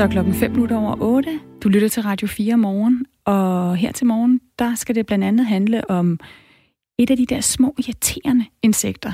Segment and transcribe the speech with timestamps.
[0.00, 1.40] Så klokken 5 minutter over 8.
[1.62, 5.46] Du lytter til Radio 4 morgen, og her til morgen, der skal det blandt andet
[5.46, 6.18] handle om
[6.98, 9.12] et af de der små irriterende insekter,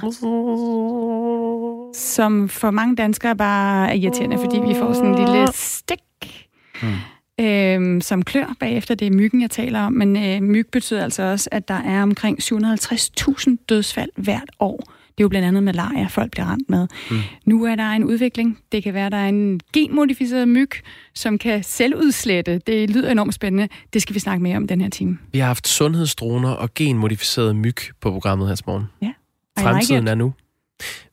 [1.95, 6.49] som for mange danskere bare er irriterende, fordi vi får sådan en lille stik,
[6.83, 7.45] mm.
[7.45, 8.95] øhm, som klør bagefter.
[8.95, 12.03] Det er myggen, jeg taler om, men øh, myg betyder altså også, at der er
[12.03, 16.89] omkring 750.000 dødsfald hvert år det er jo blandt andet malaria, folk bliver ramt med.
[17.11, 17.17] Mm.
[17.45, 18.59] Nu er der en udvikling.
[18.73, 20.71] Det kan være, der er en genmodificeret myg,
[21.15, 22.59] som kan selvudslætte.
[22.59, 23.69] Det lyder enormt spændende.
[23.93, 25.19] Det skal vi snakke mere om den her time.
[25.33, 28.85] Vi har haft sundhedsdroner og genmodificeret myg på programmet her morgen.
[29.03, 29.13] Ja.
[29.59, 30.33] Fremtiden like er nu.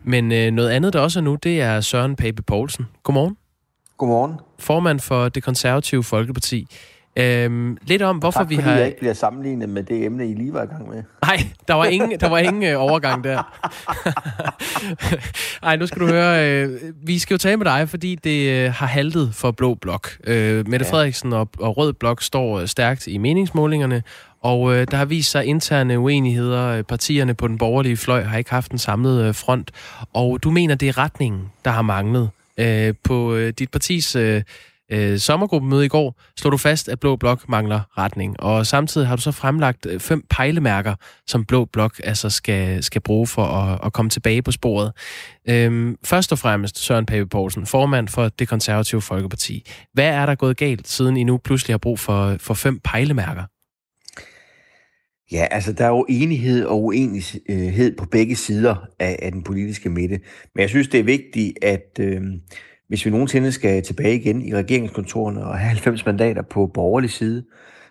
[0.03, 2.85] Men øh, noget andet, der også er nu, det er Søren Pape Poulsen.
[3.03, 3.38] Godmorgen.
[3.97, 4.33] Godmorgen.
[4.59, 6.67] Formand for det konservative Folkeparti.
[7.16, 8.72] Øhm, lidt om, hvorfor tak, vi har...
[8.72, 11.03] jeg ikke bliver sammenlignet med det emne, I lige var i gang med.
[11.22, 13.44] Nej, der var ingen, der var ingen øh, overgang der.
[15.66, 16.50] Nej, nu skal du høre.
[16.50, 20.09] Øh, vi skal jo tale med dig, fordi det øh, har haltet for Blå Blok.
[20.28, 20.91] Øh, Mette ja.
[20.91, 24.03] Frederiksen og, og Rød Blok står øh, stærkt i meningsmålingerne,
[24.41, 26.81] og øh, der har vist sig interne uenigheder.
[26.81, 29.72] Partierne på den borgerlige fløj har ikke haft en samlet øh, front,
[30.14, 32.30] og du mener, det er retningen, der har manglet.
[32.58, 34.16] Øh, på øh, dit partis...
[34.16, 34.41] Øh,
[34.92, 38.39] øh, sommergruppemøde i går slog du fast, at Blå Blok mangler retning.
[38.39, 40.95] Og samtidig har du så fremlagt øh, fem pejlemærker,
[41.28, 44.92] som Blå Blok altså skal, skal bruge for at, at komme tilbage på sporet.
[45.50, 49.66] Øhm, først og fremmest Søren Pape Poulsen, formand for det konservative Folkeparti.
[49.94, 53.44] Hvad er der gået galt, siden I nu pludselig har brug for, for fem pejlemærker?
[55.31, 59.90] Ja, altså der er jo enighed og uenighed på begge sider af, af den politiske
[59.90, 60.20] midte.
[60.56, 62.00] Men jeg synes, det er vigtigt, at...
[62.00, 62.22] Øh,
[62.88, 67.44] hvis vi nogensinde skal tilbage igen i regeringskontorerne og have 90 mandater på borgerlig side,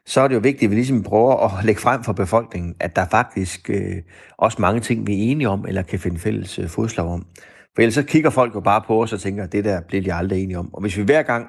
[0.06, 2.96] så er det jo vigtigt, at vi ligesom prøver at lægge frem for befolkningen, at
[2.96, 3.96] der faktisk øh,
[4.38, 7.26] også mange ting, vi er enige om, eller kan finde fælles øh, fodslag om.
[7.74, 10.02] For ellers så kigger folk jo bare på os og tænker, at det der bliver
[10.02, 10.74] de aldrig enige om.
[10.74, 11.46] Og hvis vi hver gang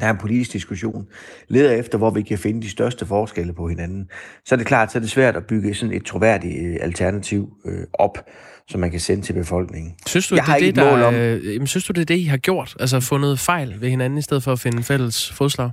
[0.00, 1.06] der er en politisk diskussion,
[1.48, 4.10] leder efter, hvor vi kan finde de største forskelle på hinanden,
[4.44, 7.56] så er det klart, så er det svært at bygge sådan et troværdigt øh, alternativ
[7.64, 8.18] øh, op
[8.72, 9.94] som man kan sende til befolkningen.
[10.06, 11.14] Synes du, jeg det, det, der, om...
[11.14, 12.76] øh, synes du, det er det, I har gjort?
[12.80, 15.70] Altså fundet fejl ved hinanden, i stedet for at finde fælles fodslag?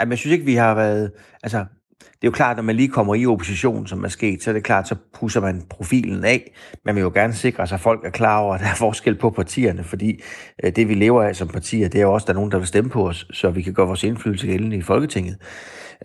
[0.00, 1.10] Jamen, jeg synes ikke, vi har været...
[1.42, 1.58] Altså,
[2.00, 4.54] det er jo klart, når man lige kommer i opposition, som er sket, så er
[4.54, 6.52] det klart, så pusser man profilen af.
[6.84, 9.14] Man vil jo gerne sikre sig, at folk er klar over, at der er forskel
[9.14, 10.22] på partierne, fordi
[10.64, 12.50] øh, det, vi lever af som partier, det er jo også, at der er nogen,
[12.50, 15.36] der vil stemme på os, så vi kan gøre vores indflydelse gældende i Folketinget.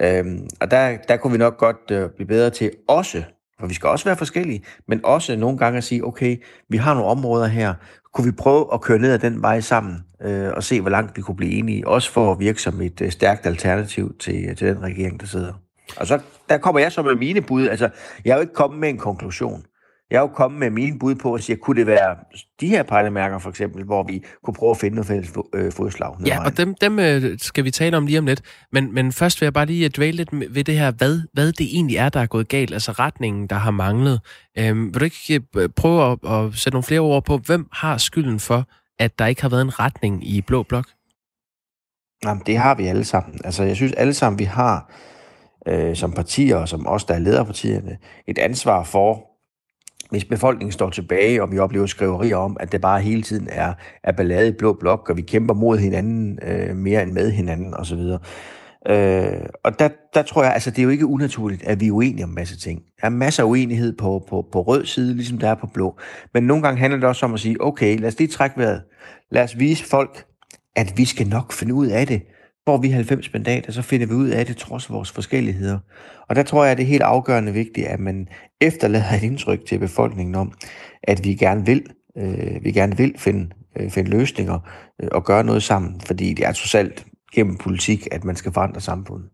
[0.01, 3.23] Øhm, og der, der kunne vi nok godt øh, blive bedre til også
[3.59, 6.37] for vi skal også være forskellige, men også nogle gange at sige, okay,
[6.69, 7.73] vi har nogle områder her,
[8.13, 11.17] kunne vi prøve at køre ned ad den vej sammen, øh, og se, hvor langt
[11.17, 14.55] vi kunne blive enige, også for at virke som et øh, stærkt alternativ til, øh,
[14.55, 15.53] til den regering, der sidder.
[15.97, 17.67] Og så der kommer jeg så med mine bud.
[17.67, 17.89] Altså,
[18.25, 19.65] jeg er jo ikke kommet med en konklusion.
[20.11, 22.15] Jeg er jo kommet med mine bud på at sige, kunne det være
[22.59, 26.15] de her pejlemærker for eksempel, hvor vi kunne prøve at finde noget fælles øh, fodslag?
[26.25, 28.41] Ja, og dem, dem øh, skal vi tale om lige om lidt.
[28.71, 31.75] Men, men først vil jeg bare lige dvæle lidt ved det her, hvad, hvad det
[31.75, 34.21] egentlig er, der er gået galt, altså retningen, der har manglet.
[34.57, 37.97] Øhm, vil du ikke øh, prøve at, at sætte nogle flere ord på, hvem har
[37.97, 38.67] skylden for,
[38.99, 40.85] at der ikke har været en retning i Blå Blok?
[42.25, 43.39] Jamen, det har vi alle sammen.
[43.43, 44.91] Altså, jeg synes alle sammen, vi har
[45.67, 49.34] øh, som partier, og som os, der er lederpartierne, et ansvar for
[50.09, 53.73] hvis befolkningen står tilbage, og vi oplever skriverier om, at det bare hele tiden er,
[54.03, 57.73] er ballade i blå blok, og vi kæmper mod hinanden øh, mere end med hinanden
[57.73, 57.99] osv.,
[58.89, 61.91] Øh, og der, der tror jeg, altså det er jo ikke unaturligt, at vi er
[61.91, 62.81] uenige om masse ting.
[63.01, 65.99] Der er masser af uenighed på, på, på rød side, ligesom der er på blå.
[66.33, 68.81] Men nogle gange handler det også om at sige, okay, lad os lige trække vejret.
[69.31, 70.25] Lad os vise folk,
[70.75, 72.21] at vi skal nok finde ud af det.
[72.67, 75.79] Får vi 90 mandater, så finder vi ud af det trods vores forskelligheder.
[76.29, 78.27] Og der tror jeg, at det er helt afgørende vigtigt, at man
[78.61, 80.53] efterlader et indtryk til befolkningen om,
[81.03, 81.83] at vi gerne vil,
[82.17, 83.49] øh, vi gerne vil finde,
[83.79, 84.59] øh, finde løsninger
[85.01, 88.53] øh, og gøre noget sammen, fordi det er trods alt gennem politik, at man skal
[88.53, 89.29] forandre samfundet.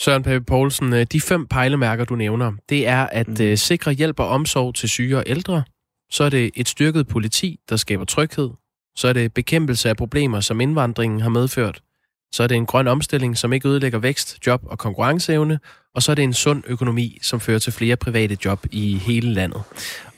[0.00, 3.46] Søren Pape Poulsen, øh, de fem pejlemærker, du nævner, det er at mm.
[3.50, 5.62] uh, sikre hjælp og omsorg til syge og ældre.
[6.10, 8.50] Så er det et styrket politi, der skaber tryghed.
[8.96, 11.82] Så er det bekæmpelse af problemer, som indvandringen har medført
[12.32, 15.58] så er det en grøn omstilling, som ikke ødelægger vækst, job og konkurrenceevne,
[15.94, 19.34] og så er det en sund økonomi, som fører til flere private job i hele
[19.34, 19.62] landet.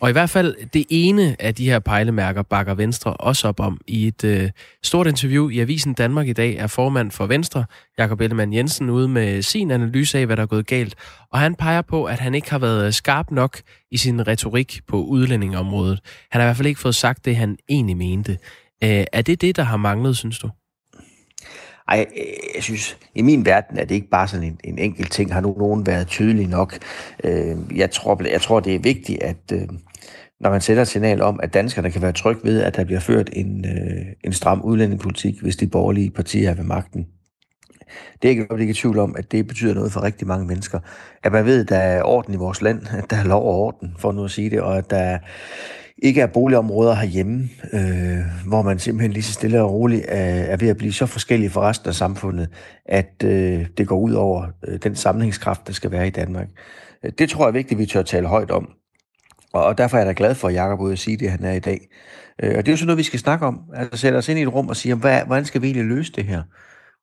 [0.01, 3.81] Og i hvert fald det ene af de her pejlemærker bakker Venstre også op om.
[3.87, 4.51] I et øh,
[4.83, 7.65] stort interview i Avisen Danmark i dag er formand for Venstre,
[7.99, 10.95] Jakob Ellemann Jensen, ude med sin analyse af, hvad der er gået galt.
[11.33, 13.61] Og han peger på, at han ikke har været skarp nok
[13.91, 16.01] i sin retorik på udlændingeområdet.
[16.31, 18.33] Han har i hvert fald ikke fået sagt det, han egentlig mente.
[18.85, 20.51] Øh, er det det, der har manglet, synes du?
[21.93, 25.13] Ej, øh, jeg synes, i min verden er det ikke bare sådan en, en enkelt
[25.13, 25.33] ting.
[25.33, 26.79] Har nu nogen været tydelig nok?
[27.25, 29.69] Øh, jeg, tror, jeg tror, det er vigtigt, at øh,
[30.41, 33.01] når man sender et signal om, at danskerne kan være trygge ved, at der bliver
[33.01, 37.07] ført en, øh, en stram udlændingepolitik, hvis de borgerlige partier er ved magten.
[38.23, 40.47] Det er ikke, jeg ikke i tvivl om, at det betyder noget for rigtig mange
[40.47, 40.79] mennesker.
[41.23, 43.55] At man ved, at der er orden i vores land, at der er lov og
[43.55, 45.19] orden, for nu at sige det, og at der
[45.99, 50.57] ikke er boligområder herhjemme, øh, hvor man simpelthen lige så stille og roligt er, er
[50.57, 52.49] ved at blive så forskellige fra resten af samfundet,
[52.87, 56.49] at øh, det går ud over øh, den sammenhængskraft, der skal være i Danmark.
[57.19, 58.69] Det tror jeg er vigtigt, at vi tør tale højt om.
[59.53, 61.53] Og derfor er jeg da glad for, at Jacob ud at sige det, han er
[61.53, 61.89] i dag.
[62.43, 63.61] Øh, og det er jo sådan noget, vi skal snakke om.
[63.75, 66.13] Altså sætte os ind i et rum og sige, hvad, hvordan skal vi egentlig løse
[66.13, 66.43] det her?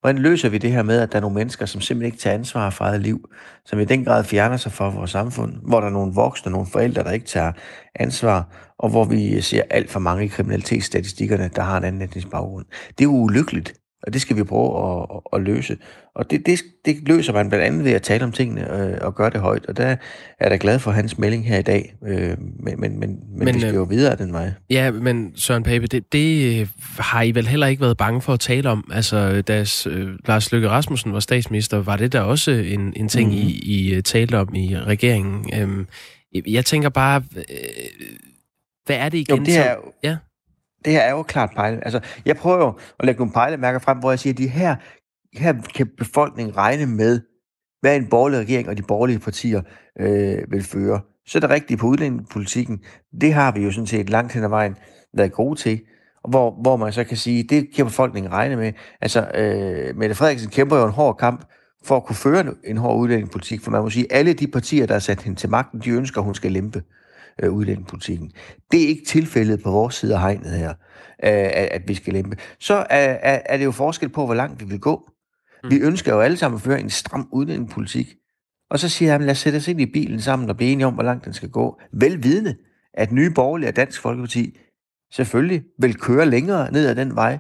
[0.01, 2.33] Hvordan løser vi det her med, at der er nogle mennesker, som simpelthen ikke tager
[2.33, 3.29] ansvar for eget liv,
[3.65, 6.67] som i den grad fjerner sig fra vores samfund, hvor der er nogle voksne, nogle
[6.67, 7.51] forældre, der ikke tager
[7.95, 12.29] ansvar, og hvor vi ser alt for mange i kriminalitetsstatistikkerne, der har en anden etnisk
[12.29, 12.65] baggrund.
[12.89, 13.73] Det er jo ulykkeligt.
[14.03, 15.77] Og det skal vi prøve at, at, løse.
[16.15, 19.15] Og det, det, det løser man blandt andet ved at tale om tingene øh, og
[19.15, 19.65] gøre det højt.
[19.65, 19.95] Og der er
[20.39, 21.95] jeg da glad for hans melding her i dag.
[22.07, 24.51] Øh, men, men, men, men, vi skal jo øh, videre den vej.
[24.69, 26.69] Ja, men Søren Pape, det, det
[26.99, 28.91] har I vel heller ikke været bange for at tale om.
[28.93, 33.29] Altså, da øh, Lars Løkke Rasmussen var statsminister, var det der også en, en ting,
[33.29, 33.35] mm.
[33.35, 35.49] I, I øh, talte om i regeringen.
[35.53, 35.85] Øh,
[36.53, 37.43] jeg tænker bare, øh,
[38.85, 39.37] hvad er det igen?
[39.37, 40.17] Jo, det er, ja?
[40.85, 41.83] Det her er jo klart pejle.
[41.83, 44.75] Altså, jeg prøver jo at lægge nogle pejlemærker frem, hvor jeg siger, at de her,
[45.33, 47.21] her kan befolkningen regne med,
[47.81, 49.61] hvad en borgerlig regering og de borgerlige partier
[49.99, 51.01] øh, vil føre.
[51.27, 52.79] Så er det rigtigt på udlændingepolitikken.
[53.21, 54.75] Det har vi jo sådan set langt hen ad vejen
[55.13, 55.81] været gode til.
[56.23, 58.73] Og hvor, hvor man så kan sige, det kan befolkningen regne med.
[59.01, 61.45] Altså, øh, Mette Frederiksen kæmper jo en hård kamp
[61.85, 64.85] for at kunne føre en hård udlændingepolitik, for man må sige, at alle de partier,
[64.85, 66.98] der har sat hende til magten, de ønsker, at hun skal lempe øh,
[67.47, 68.31] udlændingepolitikken.
[68.71, 70.75] Det er ikke tilfældet på vores side af hegnet her, øh,
[71.23, 72.37] at, at vi skal lempe.
[72.59, 75.09] Så er, er, er det jo forskel på, hvor langt vi vil gå.
[75.63, 75.69] Mm.
[75.69, 78.15] Vi ønsker jo alle sammen at føre en stram udlændingepolitik.
[78.69, 80.87] Og så siger jeg, lad os sætte os ind i bilen sammen og blive enige
[80.87, 81.81] om, hvor langt den skal gå.
[81.93, 82.55] Velvidende,
[82.93, 84.59] at nye borgerlige og Dansk Folkeparti
[85.11, 87.39] selvfølgelig vil køre længere ned ad den vej,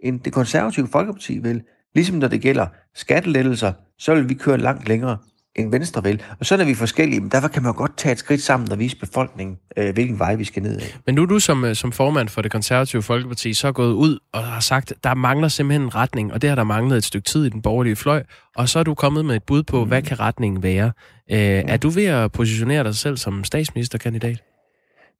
[0.00, 1.62] end det konservative Folkeparti vil.
[1.94, 5.18] Ligesom når det gælder skattelettelser, så vil vi køre langt længere
[5.56, 6.22] end Venstre vil.
[6.40, 8.78] Og så er vi forskellige, men derfor kan man godt tage et skridt sammen og
[8.78, 10.96] vise befolkningen, øh, hvilken vej vi skal ned af.
[11.06, 14.18] Men nu er du som, øh, som formand for det konservative Folkeparti så gået ud
[14.32, 17.24] og har sagt, der mangler simpelthen en retning, og det har der manglet et stykke
[17.24, 18.22] tid i den borgerlige fløj,
[18.56, 19.88] og så er du kommet med et bud på, mm.
[19.88, 20.92] hvad kan retningen være.
[21.30, 21.68] Øh, mm.
[21.68, 24.42] Er du ved at positionere dig selv som statsministerkandidat?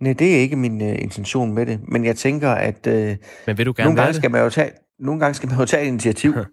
[0.01, 2.93] Nej, det er ikke min uh, intention med det, men jeg tænker, at uh,
[3.47, 5.65] men vil du gerne nogle, gange skal man jo tage, nogle gange skal man jo
[5.65, 6.35] tage et initiativ.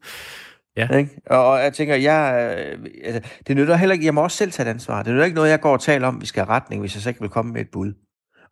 [0.78, 0.98] Ja.
[0.98, 1.22] Ikke?
[1.26, 4.70] Og jeg tænker, jeg, øh, altså, det nytter heller ikke, jeg må også selv tage
[4.70, 5.04] et ansvar.
[5.04, 7.02] Det nytter ikke noget, jeg går og taler om, vi skal have retning, hvis jeg
[7.02, 7.94] så ikke vil komme med et bud.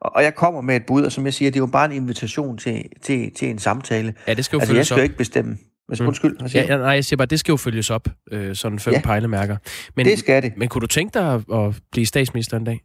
[0.02, 1.86] Og, og jeg kommer med et bud, og som jeg siger, det er jo bare
[1.86, 4.14] en invitation til, til, til en samtale.
[4.28, 5.58] Ja, det skal jo altså, jeg skal jo ikke bestemme.
[5.90, 6.08] Men mm.
[6.08, 8.80] undskyld, hvad siger ja, nej, jeg siger bare, det skal jo følges op, øh, sådan
[8.80, 9.58] fem ja, pejlemærker.
[9.96, 10.54] Men, det skal det.
[10.58, 12.82] Men kunne du tænke dig at, at blive statsminister en dag?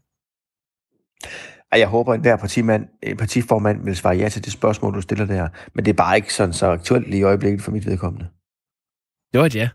[1.73, 2.87] Jeg håber, at hver partimand,
[3.19, 5.49] partiformand vil svare ja til det spørgsmål, du stiller der.
[5.75, 8.27] Men det er bare ikke sådan så aktuelt lige i øjeblikket for mit vedkommende.
[9.33, 9.69] Det var et ja.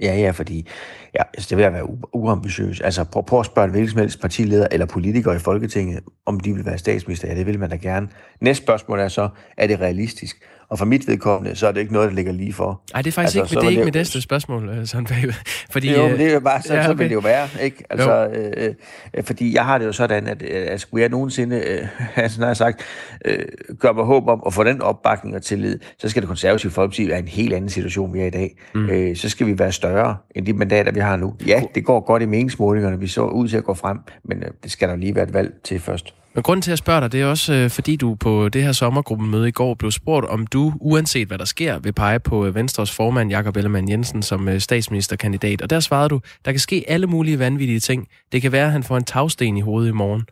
[0.00, 0.68] Ja, ja, fordi
[1.14, 2.80] ja, altså, det vil være uambitiøs.
[2.80, 6.54] Altså, prøv, prøv at spørge hvilken som helst partileder eller politiker i Folketinget, om de
[6.54, 7.28] vil være statsminister.
[7.28, 8.08] Ja, det vil man da gerne.
[8.40, 10.44] Næste spørgsmål er så, er det realistisk?
[10.72, 12.82] Og for mit vedkommende, så er det ikke noget, der ligger lige for.
[12.92, 15.34] Nej, det er faktisk altså, ikke, det er ikke mit næste spørgsmål, øh, sådan Pape.
[15.72, 16.88] Fordi, jo, men det er jo bare, så, ja, okay.
[16.88, 17.84] så vil det jo være, ikke?
[17.90, 18.74] Altså, øh,
[19.14, 21.88] øh, fordi jeg har det jo sådan, at, øh, skulle jeg nogensinde, øh,
[22.24, 22.82] altså, har sagt,
[23.24, 23.38] øh,
[23.78, 27.08] gøre mig håb om at få den opbakning og tillid, så skal det konservative folkeparti
[27.08, 28.56] være en helt anden situation, vi er i dag.
[28.74, 28.90] Mm.
[28.90, 31.34] Øh, så skal vi være større end de mandater, vi har nu.
[31.46, 34.50] Ja, det går godt i meningsmålingerne, vi så ud til at gå frem, men øh,
[34.62, 36.14] det skal der lige være et valg til først.
[36.34, 38.72] Men grunden til at spørge dig, det er også, øh, fordi du på det her
[38.72, 42.54] sommergruppemøde i går blev spurgt, om du, uanset hvad der sker, vil pege på øh,
[42.54, 45.62] Venstres formand, Jakob Ellemann Jensen, som øh, statsministerkandidat.
[45.62, 48.08] Og der svarede du, der kan ske alle mulige vanvittige ting.
[48.32, 50.22] Det kan være, at han får en tagsten i hovedet i morgen.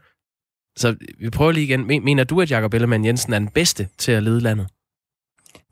[0.76, 1.87] Så vi prøver lige igen.
[1.87, 4.66] Mener du, at Jakob Ellemann Jensen er den bedste til at lede landet?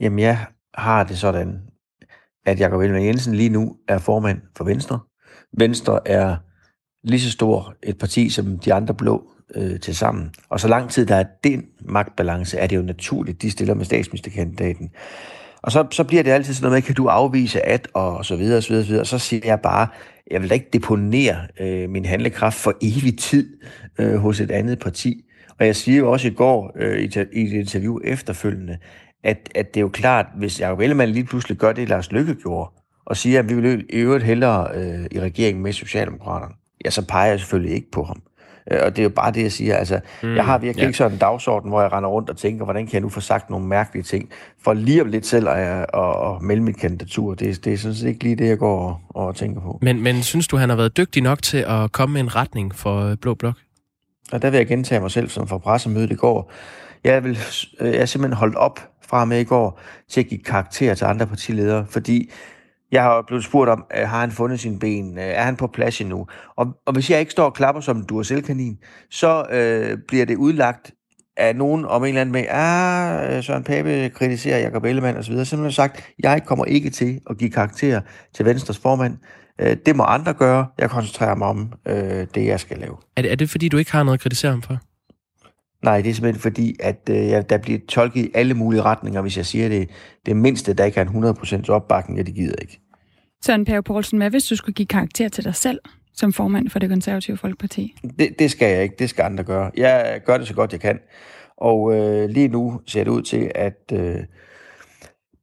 [0.01, 1.61] Jamen, jeg har det sådan,
[2.47, 5.01] at Jakob Ellemann Jensen lige nu er formand for Venstre.
[5.59, 6.37] Venstre er
[7.05, 10.31] lige så stor et parti som de andre blå øh, til sammen.
[10.49, 13.85] Og så lang tid der er den magtbalance, er det jo naturligt, de stiller med
[13.85, 14.91] statsministerkandidaten.
[15.63, 18.37] Og så, så bliver det altid sådan noget med, kan du afvise at, og så
[18.37, 19.03] videre, og så videre, og så videre.
[19.03, 19.89] Og så siger jeg bare,
[20.31, 23.57] jeg vil da ikke deponere øh, min handlekraft for evig tid
[23.99, 25.25] øh, hos et andet parti.
[25.61, 28.79] Og jeg siger jo også i går øh, i, i et interview efterfølgende,
[29.25, 32.35] at, at det er jo klart, hvis Jacob Ellemann lige pludselig gør det, Lars Lykke
[32.35, 32.71] gjorde,
[33.07, 37.07] og siger, at vi vil i øvrigt hellere øh, i regeringen med Socialdemokraterne, ja, så
[37.07, 38.23] peger jeg selvfølgelig ikke på ham.
[38.71, 39.77] Øh, og det er jo bare det, jeg siger.
[39.77, 40.87] Altså, mm, jeg har virkelig ja.
[40.87, 43.21] ikke sådan en dagsorden, hvor jeg render rundt og tænker, hvordan kan jeg nu få
[43.21, 44.31] sagt nogle mærkelige ting,
[44.65, 47.35] for lige om lidt selv at, at, at melde mit kandidatur.
[47.35, 49.79] Det, det er sådan set ikke lige det, jeg går og, og tænker på.
[49.83, 52.75] Men, men synes du, han har været dygtig nok til at komme med en retning
[52.75, 53.55] for øh, Blå Blok?
[54.33, 56.53] Og der vil jeg gentage mig selv som fra pressemødet i går.
[57.05, 57.39] Jeg, vil,
[57.81, 61.05] øh, jeg er simpelthen holdt op fra med i går til at give karakter til
[61.05, 62.31] andre partiledere, fordi
[62.93, 65.19] jeg har blevet spurgt om, øh, har han fundet sine ben?
[65.19, 66.27] Øh, er han på plads endnu?
[66.57, 68.79] Og, og hvis jeg ikke står og klapper som en duracell-kanin,
[69.11, 70.91] så øh, bliver det udlagt
[71.37, 75.33] af nogen om en eller anden med, ah, øh, Søren Pape kritiserer Jacob Ellemann osv.,
[75.35, 78.01] så simpelthen sagt, jeg kommer ikke til at give karakter
[78.35, 79.19] til Venstres formand.
[79.87, 80.67] Det må andre gøre.
[80.79, 82.97] Jeg koncentrerer mig om øh, det, jeg skal lave.
[83.17, 84.79] Er det, er det, fordi du ikke har noget at kritisere ham for?
[85.83, 89.37] Nej, det er simpelthen fordi, at øh, der bliver tolket i alle mulige retninger, hvis
[89.37, 89.91] jeg siger det.
[90.27, 92.81] Det mindste, der ikke er en 100% opbakning, ja, det gider ikke.
[93.45, 95.81] Søren Pave Poulsen, hvad hvis du skulle give karakter til dig selv
[96.15, 97.95] som formand for det konservative Folkeparti?
[98.19, 98.95] Det, det skal jeg ikke.
[98.99, 99.71] Det skal andre gøre.
[99.77, 100.99] Jeg gør det så godt, jeg kan.
[101.57, 104.17] Og øh, lige nu ser det ud til, at øh,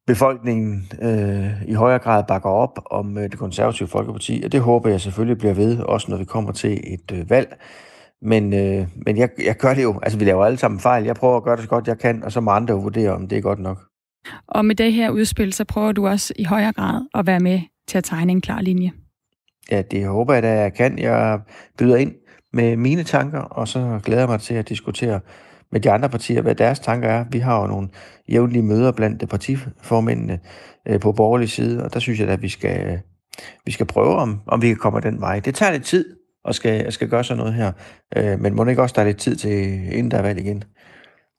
[0.08, 4.90] befolkningen øh, i højere grad bakker op om øh, det konservative Folkeparti, og det håber
[4.90, 7.58] jeg selvfølgelig bliver ved, også når vi kommer til et øh, valg.
[8.22, 11.04] Men, øh, men jeg, jeg gør det jo, altså vi laver alle sammen fejl.
[11.04, 13.28] Jeg prøver at gøre det så godt jeg kan, og så må andre vurdere, om
[13.28, 13.78] det er godt nok.
[14.48, 17.60] Og med det her udspil, så prøver du også i højere grad at være med
[17.88, 18.92] til at tegne en klar linje.
[19.72, 21.00] Ja, det håber jeg, at jeg kan.
[21.00, 21.40] Jeg
[21.78, 22.16] byder ind
[22.54, 25.20] med mine tanker, og så glæder jeg mig til at diskutere
[25.72, 27.26] med de andre partier, hvad deres tanker er.
[27.32, 27.90] Vi har jo nogle
[28.30, 30.40] jævnlige møder blandt partiformændene
[30.88, 33.00] øh, på borgerlig side, og der synes jeg, at vi skal,
[33.66, 35.40] vi skal prøve, om, om vi kan komme den vej.
[35.40, 36.06] Det tager lidt tid
[36.48, 37.72] at skal, skal gøre sådan noget her,
[38.18, 39.52] øh, men må det ikke også, der er lidt tid til,
[39.94, 40.64] inden der er valg igen?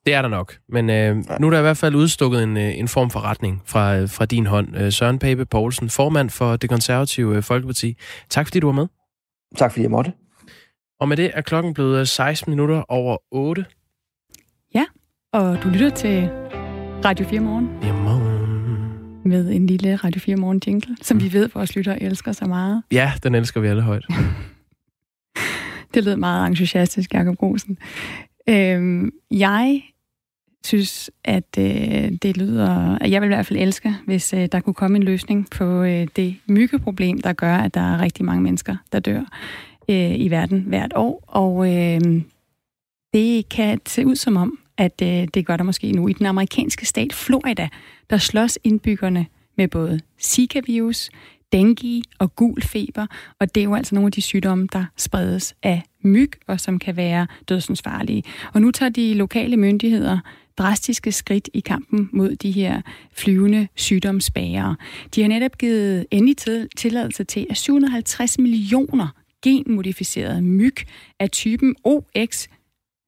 [0.06, 2.78] Det er der nok, men øh, nu er der i hvert fald udstukket en, øh,
[2.78, 4.76] en form for retning fra, fra din hånd.
[4.76, 7.96] Øh, Søren Pape Poulsen, formand for det konservative Folkeparti.
[8.30, 8.86] Tak fordi du var med.
[9.56, 10.12] Tak fordi jeg måtte.
[11.00, 13.64] Og med det er klokken blevet 16 minutter over 8.
[14.74, 14.84] Ja,
[15.32, 16.30] og du lytter til
[17.04, 17.70] Radio 4 Morgen.
[17.82, 18.36] Ja, morgen.
[19.24, 21.22] Med en lille Radio 4 Morgen jingle, som mm.
[21.22, 22.82] vi ved, vores lytter elsker så meget.
[22.92, 24.04] Ja, den elsker vi alle højt.
[25.96, 27.78] det lød meget entusiastisk, Jacob Rosen.
[28.48, 29.82] Øhm, jeg
[30.64, 32.98] synes, at øh, det lyder...
[32.98, 35.82] At jeg vil i hvert fald elske, hvis øh, der kunne komme en løsning på
[35.82, 39.20] øh, det myggeproblem, der gør, at der er rigtig mange mennesker, der dør
[39.88, 41.24] øh, i verden hvert år.
[41.26, 42.00] Og øh,
[43.12, 46.08] det kan se ud som om, at øh, det gør der måske nu.
[46.08, 47.68] I den amerikanske stat Florida,
[48.10, 49.26] der slås indbyggerne
[49.56, 51.10] med både Zika-virus,
[51.52, 53.06] dengue og gul feber,
[53.40, 56.78] og det er jo altså nogle af de sygdomme, der spredes af myg, og som
[56.78, 58.22] kan være dødsensfarlige.
[58.54, 60.18] Og nu tager de lokale myndigheder
[60.58, 62.80] drastiske skridt i kampen mod de her
[63.12, 64.76] flyvende sygdomsbærere.
[65.14, 66.36] De har netop givet endelig
[66.76, 69.08] tilladelse til, at 750 millioner
[69.42, 70.76] genmodificerede myg
[71.20, 72.46] af typen OX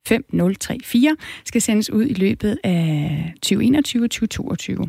[0.08, 4.88] 5034 skal sendes ud i løbet af 2021 og 2022.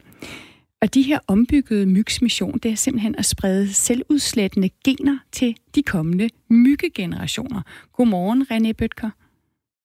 [0.82, 5.84] Og de her ombyggede mygs mission, det er simpelthen at sprede selvudslættende gener til de
[5.84, 7.62] kommende myggegenerationer.
[7.94, 9.10] Godmorgen, René Bøtker.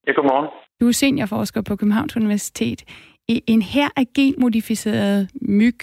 [0.06, 0.48] Ja, godmorgen.
[0.80, 2.80] Du er seniorforsker på Københavns Universitet.
[3.28, 5.78] En her af genmodificeret myg,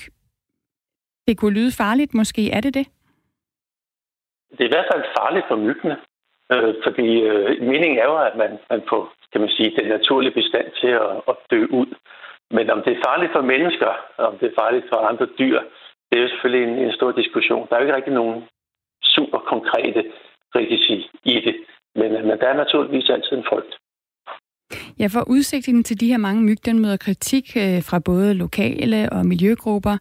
[1.27, 2.87] det kunne lyde farligt måske, er det det?
[4.51, 5.97] Det er i hvert fald farligt for myggene,
[6.51, 10.37] øh, fordi øh, meningen er jo, at man, man får kan man sige, den naturlige
[10.39, 11.89] bestand til at, at dø ud.
[12.55, 15.59] Men om det er farligt for mennesker, om det er farligt for andre dyr,
[16.07, 17.67] det er jo selvfølgelig en, en stor diskussion.
[17.67, 18.43] Der er jo ikke rigtig nogen
[19.03, 20.01] super konkrete
[20.55, 21.55] risici i det.
[21.95, 23.73] Men, men der er naturligvis altid en frygt.
[24.99, 29.09] Ja, for udsigten til de her mange myg, den møder kritik øh, fra både lokale
[29.11, 29.97] og miljøgrupper.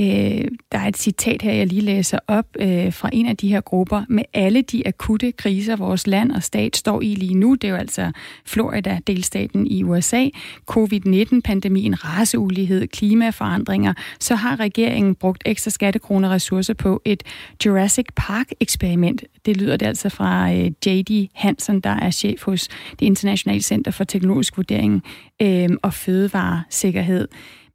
[0.00, 3.48] Øh, der er et citat her, jeg lige læser op øh, fra en af de
[3.48, 4.02] her grupper.
[4.08, 7.72] Med alle de akutte kriser, vores land og stat står i lige nu, det er
[7.72, 8.12] jo altså
[8.46, 10.28] Florida, delstaten i USA,
[10.66, 17.22] covid-19-pandemien, raceulighed, klimaforandringer, så har regeringen brugt ekstra skattekroner ressourcer på et
[17.66, 19.24] Jurassic Park-eksperiment.
[19.46, 21.28] Det lyder det altså fra øh, J.D.
[21.34, 25.02] Hansen, der er chef hos det Internationale Center for Teknologisk Vurdering
[25.42, 27.28] øh, og Fødevaresikkerhed.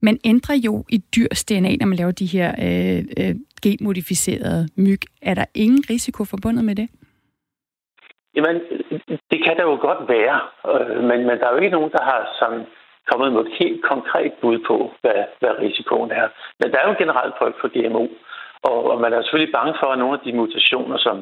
[0.08, 5.02] Man ændrer jo i dyrs DNA, når man laver de her øh, øh, genmodificerede myg.
[5.22, 6.88] Er der ingen risiko forbundet med det?
[8.36, 8.56] Jamen,
[9.32, 10.38] det kan der jo godt være,
[10.72, 12.64] øh, men, men der er jo ikke nogen, der har sådan
[13.10, 16.28] kommet med et helt konkret bud på, hvad, hvad risikoen er.
[16.60, 18.06] Men der er jo generelt frygt for GMO,
[18.70, 21.18] og, og man er selvfølgelig bange for, at nogle af de mutationer, som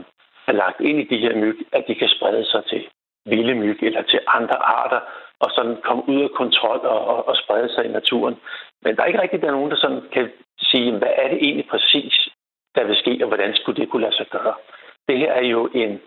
[0.47, 2.81] er lagt ind i de her myg, at de kan sprede sig til
[3.25, 5.01] vilde myg eller til andre arter,
[5.43, 8.35] og sådan komme ud af kontrol og, og, og sprede sig i naturen.
[8.83, 11.67] Men der er ikke rigtig der nogen, der sådan kan sige, hvad er det egentlig
[11.67, 12.29] præcis,
[12.75, 14.55] der vil ske, og hvordan skulle det kunne lade sig gøre.
[15.07, 16.01] Det her er jo en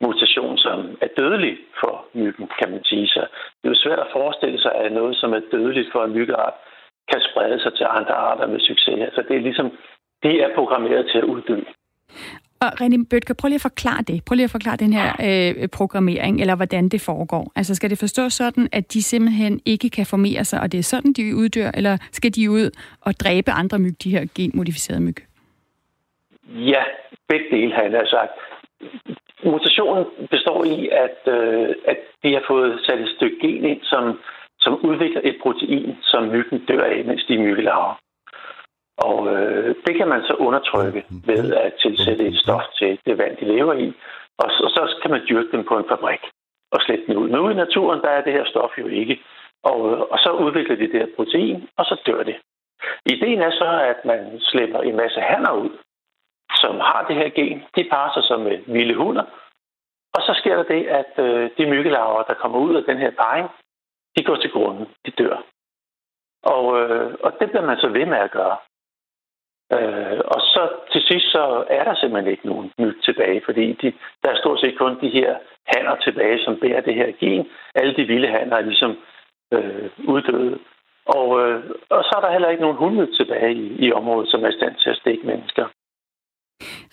[0.00, 3.06] mutation, som er dødelig for myggen, kan man sige.
[3.08, 3.20] Så
[3.58, 6.54] det er jo svært at forestille sig, at noget, som er dødeligt for en myggeart,
[7.10, 9.14] kan sprede sig til andre arter med succes.
[9.14, 9.78] Så det er ligesom,
[10.22, 11.60] det er programmeret til at uddø.
[12.64, 14.24] Og René Bøtker, prøv lige at forklare det.
[14.26, 17.52] Prøv lige at forklare den her øh, programmering, eller hvordan det foregår.
[17.56, 20.82] Altså skal det forstås sådan, at de simpelthen ikke kan formere sig, og det er
[20.82, 25.16] sådan, de uddør, eller skal de ud og dræbe andre myg, de her genmodificerede myg?
[26.48, 26.82] Ja,
[27.28, 28.32] begge dele har jeg sagt.
[29.44, 34.18] Mutationen består i, at, øh, at de har fået sat et stykke gen ind, som,
[34.60, 38.03] som udvikler et protein, som myggen dør af, mens de er myggelarver.
[38.98, 43.36] Og øh, det kan man så undertrykke ved at tilsætte et stof til det vand,
[43.36, 43.92] de lever i.
[44.38, 46.20] Og så, så kan man dyrke dem på en fabrik
[46.72, 47.28] og slette den ud.
[47.28, 49.20] Men ude i naturen, der er det her stof jo ikke.
[49.62, 52.36] Og, og så udvikler de det her protein, og så dør det.
[53.06, 55.70] Ideen er så, at man slipper en masse hanner ud,
[56.60, 57.64] som har det her gen.
[57.76, 59.24] De parer sig som med vilde hunder.
[60.14, 63.10] Og så sker der det, at øh, de myggelarver, der kommer ud af den her
[63.10, 63.48] parring,
[64.16, 64.86] de går til grunden.
[65.06, 65.36] De dør.
[66.42, 68.56] Og, øh, og det bliver man så ved med at gøre.
[69.72, 73.92] Øh, og så til sidst så er der simpelthen ikke nogen nyt tilbage, fordi de,
[74.22, 75.34] der er stort set kun de her
[75.72, 77.46] hanner tilbage, som bærer det her gen.
[77.74, 78.96] Alle de vilde hanner er ligesom
[79.54, 80.58] øh, uddøde.
[81.06, 84.44] Og, øh, og så er der heller ikke nogen hundnyt tilbage i, i området, som
[84.44, 85.66] er i stand til at stikke mennesker.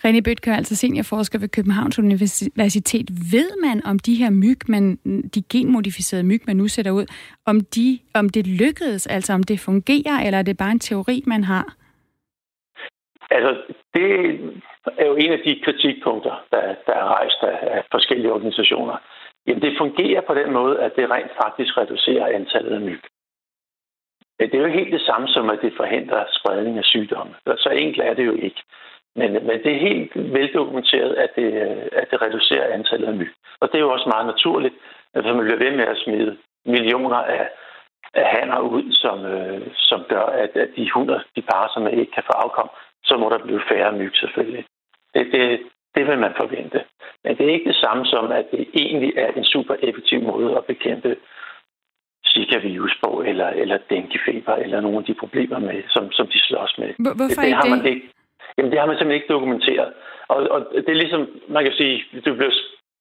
[0.04, 3.10] René Bøtker, altså seniorforsker ved Københavns Universitet.
[3.32, 4.96] Ved man om de her myg, man,
[5.34, 7.06] de genmodificerede myg, man nu sætter ud,
[7.46, 11.22] om, de, om det lykkedes, altså om det fungerer, eller er det bare en teori,
[11.26, 11.74] man har?
[13.36, 13.52] Altså,
[13.94, 14.06] det
[14.98, 18.96] er jo en af de kritikpunkter, der, der er rejst af, af forskellige organisationer.
[19.46, 23.02] Jamen, det fungerer på den måde, at det rent faktisk reducerer antallet af myg.
[24.38, 27.34] Det er jo helt det samme som, at det forhindrer spredning af sygdomme.
[27.56, 28.62] Så enkelt er det jo ikke.
[29.16, 31.48] Men, men det er helt veldokumenteret, at det,
[31.92, 33.32] at det reducerer antallet af myg.
[33.60, 34.74] Og det er jo også meget naturligt,
[35.14, 36.36] at man bliver ved med at smide
[36.66, 37.48] millioner af,
[38.14, 42.12] af hanner ud, som, øh, som gør, at, at de hunder, de parer, som ikke
[42.12, 42.70] kan få afkom,
[43.04, 44.64] så må der blive færre myg selvfølgelig.
[45.14, 45.60] Det, det,
[45.94, 46.84] det vil man forvente.
[47.24, 50.56] Men det er ikke det samme som, at det egentlig er en super effektiv måde
[50.56, 51.16] at bekæmpe
[52.26, 56.78] Zika-virus på, eller, eller denguefeber, eller nogle af de problemer, med, som, som de slås
[56.78, 56.88] med.
[56.98, 58.08] Hvorfor det, det har man ikke?
[58.58, 59.92] Jamen, det har man simpelthen ikke dokumenteret.
[60.28, 62.54] Og, og det er ligesom, man kan sige, du bliver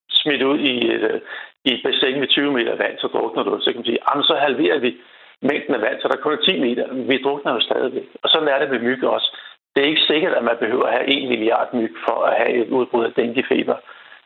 [0.10, 1.22] smidt ud i, øh,
[1.66, 3.60] i et bassin med 20 meter vand, så drukner du.
[3.60, 4.98] Så kan man sige, jamen, så halverer vi
[5.42, 6.86] mængden af vand, så der kun er 10 meter.
[6.94, 8.08] Vi drukner jo stadigvæk.
[8.24, 9.30] Og sådan er det med myg også.
[9.76, 12.54] Det er ikke sikkert, at man behøver at have 1 milliard myg for at have
[12.66, 13.76] et udbrud af denguefeber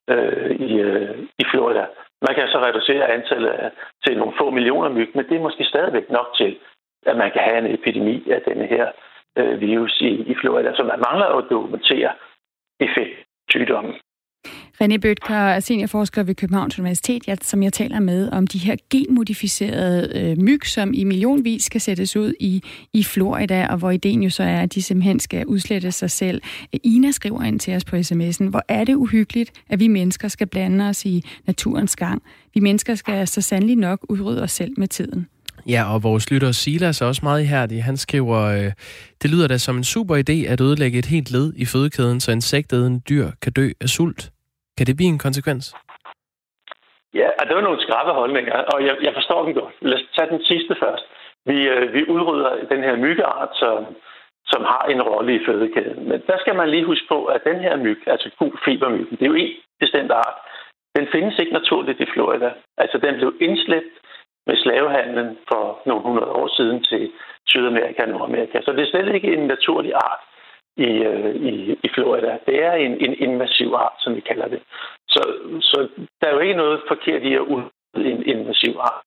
[0.10, 1.86] øh, i, øh, i Florida.
[2.22, 3.72] Man kan så reducere antallet af,
[4.06, 6.58] til nogle få millioner myg, men det er måske stadigvæk nok til,
[7.06, 8.92] at man kan have en epidemi af denne her
[9.38, 10.76] øh, virus i, i Florida.
[10.76, 12.12] Så man mangler at dokumentere
[12.80, 13.18] effekt
[13.50, 13.94] sygdommen.
[14.84, 18.76] René Bøtker er seniorforsker ved Københavns Universitet, jeg, som jeg taler med om de her
[18.90, 24.24] genmodificerede øh, myg, som i millionvis skal sættes ud i, i Florida, og hvor ideen
[24.24, 26.42] jo så er, at de simpelthen skal udslette sig selv.
[26.84, 30.48] Ina skriver ind til os på sms'en, hvor er det uhyggeligt, at vi mennesker skal
[30.48, 32.24] blande os i naturens gang.
[32.54, 35.28] Vi mennesker skal så sandelig nok udrydde os selv med tiden.
[35.68, 37.84] Ja, og vores lytter Silas er også meget ihærdig.
[37.84, 38.72] Han skriver, øh,
[39.22, 42.32] det lyder da som en super idé at ødelægge et helt led i fødekæden, så
[42.32, 44.32] insektædende dyr kan dø af sult.
[44.78, 45.66] Kan det blive en konsekvens?
[47.14, 49.74] Ja, det var nogle skrappe holdninger, og jeg, jeg forstår dem godt.
[49.82, 51.06] Lad os tage den sidste først.
[51.46, 53.86] Vi, øh, vi udrydder den her myggeart, som,
[54.52, 56.10] som har en rolle i fødekæden.
[56.10, 59.26] Men der skal man lige huske på, at den her myg, altså gul fibermyggen, det
[59.26, 60.38] er jo en bestemt art.
[60.96, 62.50] Den findes ikke naturligt i Florida.
[62.78, 63.96] Altså, den blev indslæbt
[64.48, 67.12] med slavehandlen for nogle hundrede år siden til
[67.48, 68.62] Sydamerika og Nordamerika.
[68.62, 70.22] Så det er slet ikke en naturlig art
[70.78, 72.38] i, øh, i, i Florida.
[72.48, 74.62] Det er en, en invasiv art, som vi kalder det.
[75.08, 75.22] Så,
[75.62, 75.88] så
[76.22, 79.02] der er jo ikke noget forkert i at udrydde en invasiv art.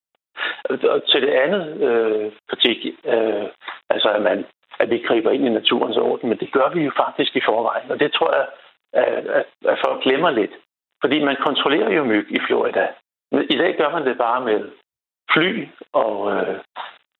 [0.64, 3.46] Og til det andet øh, kritik, øh,
[3.90, 4.44] altså at, man,
[4.78, 7.90] at vi griber ind i naturens orden, men det gør vi jo faktisk i forvejen.
[7.90, 8.46] Og det tror jeg,
[8.92, 10.52] at, at, at folk glemmer lidt.
[11.00, 12.88] Fordi man kontrollerer jo myg i Florida.
[13.32, 14.70] I dag gør man det bare med
[15.32, 16.60] fly og øh,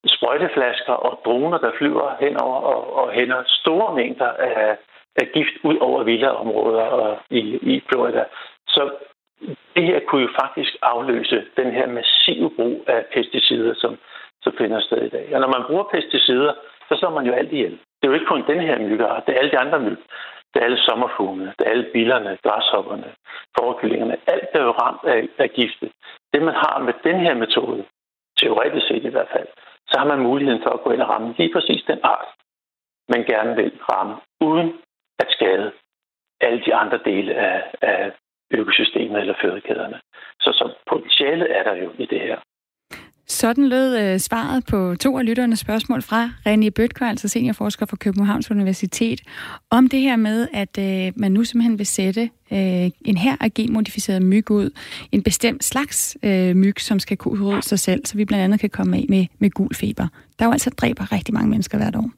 [0.07, 4.77] sprøjteflasker og droner, der flyver henover og, og hænder store mængder af,
[5.15, 7.39] af gift ud over villaområder og i,
[7.73, 8.23] i Florida.
[8.67, 8.89] Så
[9.75, 13.97] det her kunne jo faktisk afløse den her massive brug af pesticider, som,
[14.41, 15.35] som finder sted i dag.
[15.35, 16.53] Og når man bruger pesticider,
[16.89, 17.71] så slår man jo alt ihjel.
[17.71, 19.97] Det er jo ikke kun den her myggeart, det er alle de andre myg.
[20.53, 23.09] Det er alle sommerfuglene, det er alle billerne, græshopperne,
[23.59, 24.17] forkyllingerne.
[24.27, 25.89] Alt er jo ramt af, af gifte.
[26.33, 27.85] Det, man har med den her metode,
[28.39, 29.47] teoretisk set i hvert fald,
[29.91, 32.27] så har man muligheden for at gå ind og ramme lige præcis den art,
[33.09, 34.73] man gerne vil ramme, uden
[35.19, 35.71] at skade
[36.41, 38.11] alle de andre dele af, af
[38.51, 39.99] økosystemet eller fødekæderne.
[40.39, 42.39] Så, så potentialet er der jo i det her.
[43.29, 47.97] Sådan lød øh, svaret på to af lytternes spørgsmål fra René Bøtker, altså seniorforsker fra
[47.97, 49.21] Københavns Universitet,
[49.69, 53.53] om det her med, at øh, man nu simpelthen vil sætte øh, en her af
[53.53, 54.69] genmodificeret myg ud.
[55.11, 58.59] En bestemt slags øh, myg, som skal kunne udrydde sig selv, så vi blandt andet
[58.59, 60.07] kan komme af med, med gul feber.
[60.39, 62.11] Der jo altså dræber rigtig mange mennesker hvert år.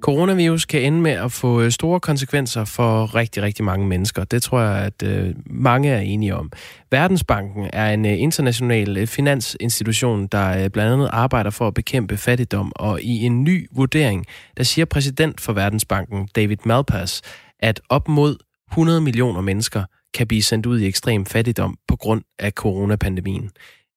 [0.00, 4.24] Coronavirus kan ende med at få øh, store konsekvenser for rigtig, rigtig mange mennesker.
[4.24, 6.52] Det tror jeg, at øh, mange er enige om.
[6.90, 12.16] Verdensbanken er en øh, international øh, finansinstitution, der øh, blandt andet arbejder for at bekæmpe
[12.16, 17.22] fattigdom, og i en ny vurdering, der siger præsident for Verdensbanken, David Malpass,
[17.60, 18.36] at op mod
[18.70, 23.50] 100 millioner mennesker kan blive sendt ud i ekstrem fattigdom på grund af coronapandemien.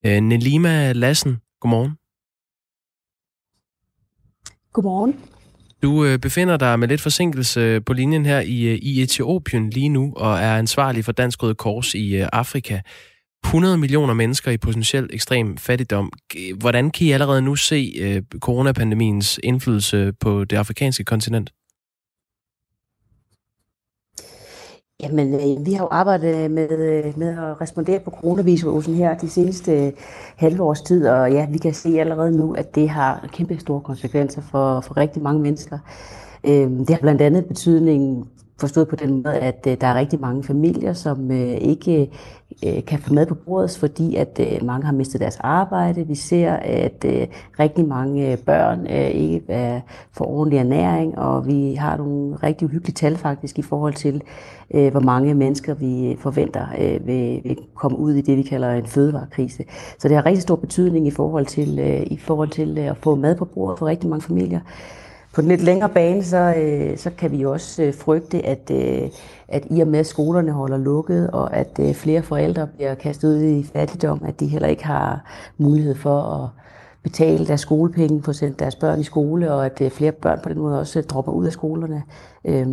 [0.06, 1.92] Øh, Nelima Lassen, godmorgen.
[4.74, 5.39] Godmorgen.
[5.82, 9.90] Du øh, befinder dig med lidt forsinkelse på linjen her i, øh, i Etiopien lige
[9.90, 12.80] nu, og er ansvarlig for Dansk Røde Kors i øh, Afrika.
[13.46, 16.12] 100 millioner mennesker i potentiel ekstrem fattigdom.
[16.56, 21.52] Hvordan kan I allerede nu se øh, coronapandemiens indflydelse på det afrikanske kontinent?
[25.04, 29.30] Jamen, øh, vi har jo arbejdet med, øh, med at respondere på coronavirusen her de
[29.30, 29.92] seneste øh,
[30.36, 33.82] halve års tid, og ja, vi kan se allerede nu, at det har kæmpe store
[33.82, 35.78] konsekvenser for, for rigtig mange mennesker.
[36.44, 38.30] Øh, det har blandt andet betydning
[38.60, 42.08] forstået på den måde, at øh, der er rigtig mange familier, som øh, ikke øh,
[42.66, 46.08] øh, kan få mad på bordet, fordi at øh, mange har mistet deres arbejde.
[46.08, 47.28] Vi ser, at øh,
[47.60, 52.66] rigtig mange øh, børn øh, ikke øh, får ordentlig ernæring, og vi har nogle rigtig
[52.66, 54.22] uhyggelige tal faktisk i forhold til,
[54.74, 58.72] øh, hvor mange mennesker vi forventer øh, vil, vil komme ud i det, vi kalder
[58.72, 59.64] en fødevarekrise.
[60.00, 62.98] Så det har rigtig stor betydning i forhold til, øh, i forhold til øh, at
[62.98, 64.60] få mad på bordet for rigtig mange familier.
[65.40, 69.10] På den lidt længere bane, så, øh, så kan vi også øh, frygte, at, øh,
[69.48, 73.30] at i og med at skolerne holder lukket, og at øh, flere forældre bliver kastet
[73.30, 75.26] ud i fattigdom, at de heller ikke har
[75.58, 76.50] mulighed for at
[77.04, 80.50] betale deres skolepenge, for sendt deres børn i skole, og at øh, flere børn på
[80.50, 82.04] den måde også dropper ud af skolerne.
[82.46, 82.68] Øh,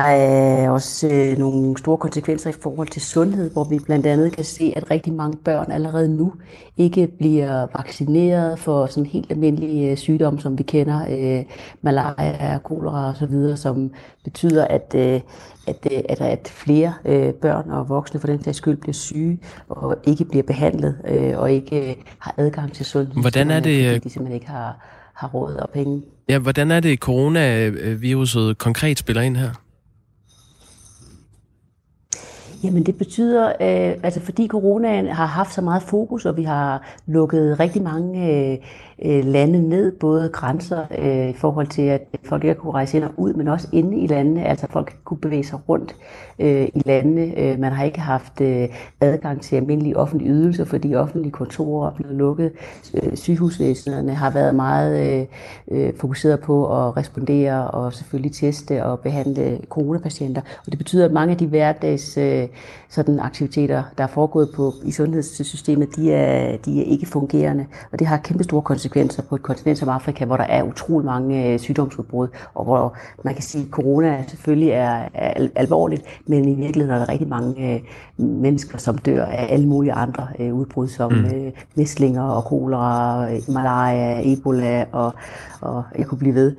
[0.00, 4.44] er også øh, nogle store konsekvenser i forhold til sundhed, hvor vi blandt andet kan
[4.44, 6.32] se, at rigtig mange børn allerede nu
[6.76, 11.44] ikke bliver vaccineret for sådan helt almindelige øh, sygdomme, som vi kender, øh,
[11.82, 13.90] malaria, kolera osv., som
[14.24, 15.20] betyder, at, øh,
[15.66, 19.38] at, øh, at, at flere øh, børn og voksne for den sags skyld bliver syge
[19.68, 23.20] og ikke bliver behandlet øh, og ikke øh, har adgang til sundhed.
[23.20, 23.86] Hvordan er det?
[23.86, 24.78] Fordi de simpelthen ikke har,
[25.14, 26.02] har råd og penge.
[26.28, 29.50] Ja, hvordan er det, coronaviruset konkret spiller ind her?
[32.64, 36.82] Jamen det betyder, øh, altså fordi coronaen har haft så meget fokus, og vi har
[37.06, 38.58] lukket rigtig mange øh,
[39.04, 43.04] øh, lande ned, både grænser øh, i forhold til, at folk ikke kunne rejse ind
[43.04, 45.96] og ud, men også inde i landene, altså folk kunne bevæge sig rundt
[46.38, 47.40] øh, i landene.
[47.40, 48.68] Øh, man har ikke haft øh,
[49.00, 52.52] adgang til almindelige offentlige ydelser, fordi offentlige kontorer er blevet lukket.
[52.94, 55.26] Øh, sygehusvæsenerne har været meget øh,
[55.70, 60.42] øh, fokuseret på at respondere og selvfølgelig teste og behandle coronapatienter.
[60.66, 62.48] Og det betyder, at mange af de hverdags øh,
[62.88, 67.66] sådan aktiviteter, der er foregået på, i sundhedssystemet, de er, de er ikke fungerende.
[67.92, 71.06] Og det har kæmpe store konsekvenser på et kontinent som Afrika, hvor der er utrolig
[71.06, 75.08] mange øh, sygdomsudbrud, og hvor man kan sige, at corona selvfølgelig er,
[75.54, 77.80] alvorligt, men i virkeligheden er der rigtig mange øh,
[78.18, 81.52] mennesker, som dør af alle mulige andre øh, udbrud, som mm.
[81.74, 85.14] mæslinger og kolera, malaria, ebola og,
[85.60, 86.56] og jeg kunne blive ved.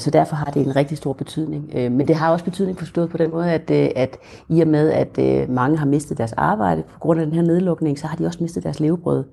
[0.00, 1.70] Så derfor har det en rigtig stor betydning.
[1.74, 4.16] Men det har også betydning forstået på den måde, at, at
[4.48, 5.18] i og med, at
[5.56, 8.38] mange har mistet deres arbejde på grund af den her nedlukning, så har de også
[8.42, 9.24] mistet deres levebrød.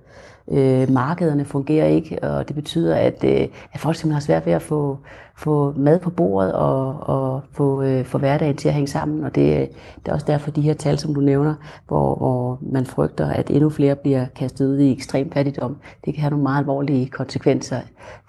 [0.52, 4.54] Øh, markederne fungerer ikke, og det betyder, at, øh, at folk simpelthen har svært ved
[4.54, 4.98] at få,
[5.38, 9.24] få mad på bordet og, og få, øh, få hverdagen til at hænge sammen.
[9.24, 11.56] Og det, øh, det er også derfor de her tal, som du nævner,
[11.88, 15.78] hvor, hvor man frygter, at endnu flere bliver kastet ud i ekstrem fattigdom.
[16.06, 17.80] Det kan have nogle meget alvorlige konsekvenser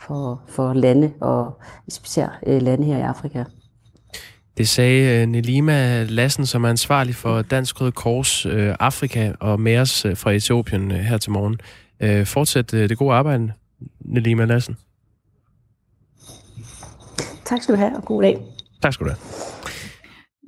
[0.01, 1.53] for, for lande, og
[1.89, 3.45] specielt øh, lande her i Afrika.
[4.57, 9.61] Det sagde øh, Nelima Lassen, som er ansvarlig for Dansk Røde Kors øh, Afrika og
[9.61, 11.61] med os øh, fra Etiopien øh, her til morgen.
[12.01, 13.53] Øh, fortsæt øh, det gode arbejde,
[14.01, 14.77] Nelima Lassen.
[17.45, 18.39] Tak skal du have, og god dag.
[18.83, 19.19] Tak skal du have.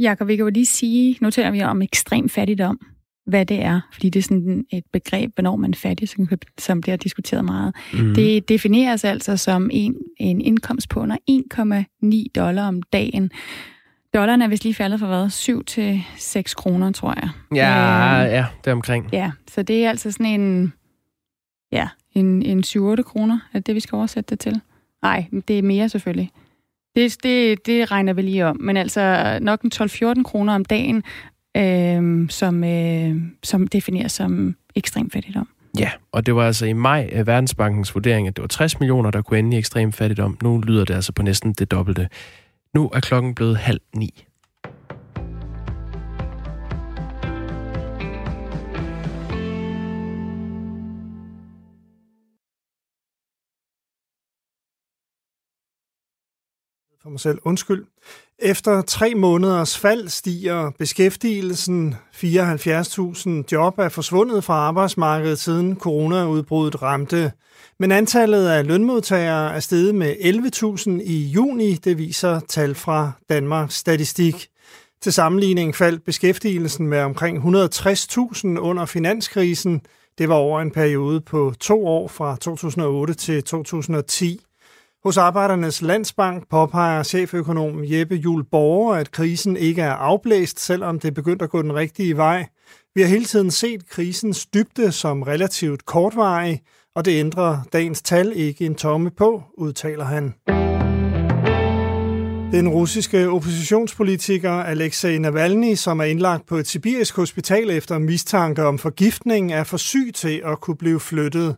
[0.00, 2.80] Jakob, vi kan jo lige sige, nu taler vi om ekstrem fattigdom,
[3.26, 6.80] hvad det er, fordi det er sådan et begreb, hvornår man er fattig, som, som
[6.80, 7.74] bliver diskuteret meget.
[7.92, 8.14] Mm.
[8.14, 13.30] Det defineres altså som en, en indkomst på under 1,9 dollar om dagen.
[14.14, 15.30] Dollaren er vist lige faldet fra hvad?
[15.30, 17.28] 7 til 6 kroner, tror jeg.
[17.54, 19.08] Ja, øh, ja, det er omkring.
[19.12, 20.72] Ja, så det er altså sådan en,
[21.72, 24.60] ja, en, en 7-8 kroner, er det, vi skal oversætte det til?
[25.02, 26.30] Nej, det er mere selvfølgelig.
[26.96, 31.02] Det, det, det regner vi lige om, men altså nok en 12-14 kroner om dagen,
[31.56, 35.48] øh, som, øh, som defineres som ekstrem fattigdom.
[35.78, 39.10] Ja, og det var altså i maj af Verdensbankens vurdering, at det var 60 millioner,
[39.10, 40.38] der kunne ende i ekstrem fattigdom.
[40.42, 42.08] Nu lyder det altså på næsten det dobbelte.
[42.76, 44.25] Nu er klokken blevet halv ni.
[57.06, 57.84] For mig selv, undskyld.
[58.38, 61.94] Efter tre måneders fald stiger beskæftigelsen.
[62.14, 67.32] 74.000 job er forsvundet fra arbejdsmarkedet siden coronaudbruddet ramte.
[67.78, 73.74] Men antallet af lønmodtagere er steget med 11.000 i juni, det viser tal fra Danmarks
[73.74, 74.48] Statistik.
[75.02, 79.80] Til sammenligning faldt beskæftigelsen med omkring 160.000 under finanskrisen.
[80.18, 84.45] Det var over en periode på to år fra 2008 til 2010.
[85.06, 91.08] Hos Arbejdernes Landsbank påpeger cheføkonom Jeppe Jul Borger, at krisen ikke er afblæst, selvom det
[91.08, 92.46] er begyndt at gå den rigtige vej.
[92.94, 96.60] Vi har hele tiden set krisens dybde som relativt kortvarig,
[96.94, 100.34] og det ændrer dagens tal ikke en tomme på, udtaler han.
[102.52, 108.78] Den russiske oppositionspolitiker Alexei Navalny, som er indlagt på et sibirisk hospital efter mistanke om
[108.78, 111.56] forgiftning, er for syg til at kunne blive flyttet.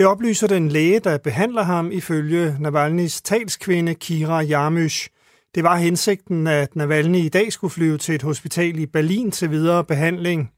[0.00, 5.08] Det oplyser den læge, der behandler ham ifølge Navalnys talskvinde Kira Jarmysh.
[5.54, 9.50] Det var hensigten, at Navalny i dag skulle flyve til et hospital i Berlin til
[9.50, 10.50] videre behandling.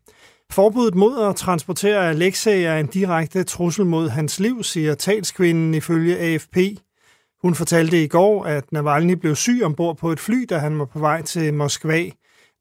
[0.51, 6.19] Forbuddet mod at transportere Alexei er en direkte trussel mod hans liv, siger talskvinden ifølge
[6.19, 6.57] AFP.
[7.43, 10.85] Hun fortalte i går, at Navalny blev syg ombord på et fly, da han var
[10.85, 12.05] på vej til Moskva.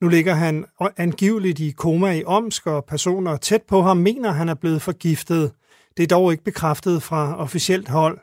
[0.01, 0.65] Nu ligger han
[0.97, 4.81] angiveligt i koma i Omsk, og personer tæt på ham mener, at han er blevet
[4.81, 5.51] forgiftet.
[5.97, 8.19] Det er dog ikke bekræftet fra officielt hold.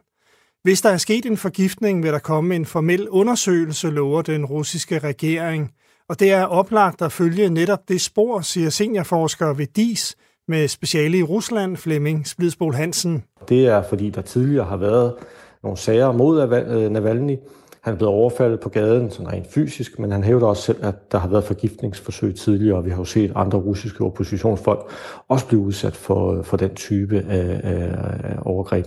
[0.62, 4.98] Hvis der er sket en forgiftning, vil der komme en formel undersøgelse, lover den russiske
[4.98, 5.70] regering.
[6.08, 10.16] Og det er oplagt at følge netop det spor, siger seniorforsker ved DIS
[10.48, 13.24] med speciale i Rusland, Flemming Splidsbol Hansen.
[13.48, 15.14] Det er fordi, der tidligere har været
[15.62, 17.36] nogle sager mod Navalny.
[17.82, 21.12] Han er blevet overfaldet på gaden, sådan rent fysisk, men han hævder også selv, at
[21.12, 24.80] der har været forgiftningsforsøg tidligere, og vi har jo set andre russiske oppositionsfolk
[25.28, 28.86] også blive udsat for, for den type af, af overgreb.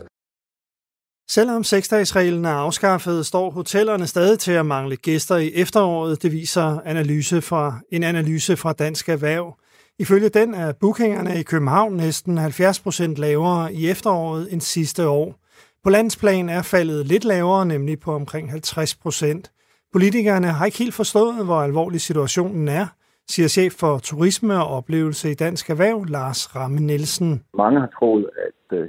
[1.30, 6.24] Selvom seksdagsreglen er afskaffet, står hotellerne stadig til at mangle gæster i efteråret.
[6.24, 9.58] Det viser analyse fra, en analyse fra Dansk Erhverv.
[10.00, 15.41] Ifølge den er bookingerne i København næsten 70 procent lavere i efteråret end sidste år.
[15.84, 19.52] På landsplan er faldet lidt lavere, nemlig på omkring 50 procent.
[19.94, 22.86] Politikerne har ikke helt forstået, hvor alvorlig situationen er,
[23.28, 27.44] siger chef for turisme og oplevelse i Dansk Erhverv, Lars Ramme Nielsen.
[27.54, 28.88] Mange har troet, at øh,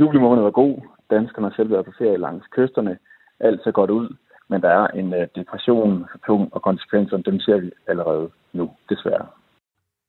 [0.00, 0.74] juli måned var god.
[1.10, 2.98] Danskerne har selv været på ferie langs kysterne.
[3.40, 4.16] Alt ser godt ud,
[4.50, 8.70] men der er en øh, depression for tung, og konsekvenserne dem ser vi allerede nu,
[8.88, 9.26] desværre.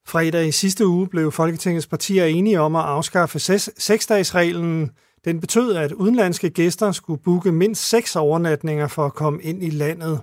[0.08, 3.38] Fredag i sidste uge blev Folketingets partier enige om at afskaffe
[3.88, 4.90] seksdagsreglen.
[5.24, 9.70] Den betød, at udenlandske gæster skulle booke mindst seks overnatninger for at komme ind i
[9.70, 10.20] landet.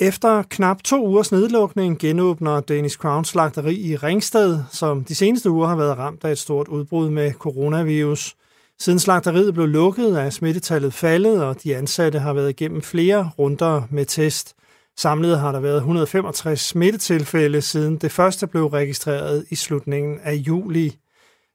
[0.00, 5.66] Efter knap to ugers nedlukning genåbner Danish Crown slagteri i Ringsted, som de seneste uger
[5.66, 8.36] har været ramt af et stort udbrud med coronavirus.
[8.78, 13.82] Siden slagteriet blev lukket, er smittetallet faldet, og de ansatte har været igennem flere runder
[13.90, 14.54] med test.
[14.96, 21.01] Samlet har der været 165 smittetilfælde, siden det første blev registreret i slutningen af juli.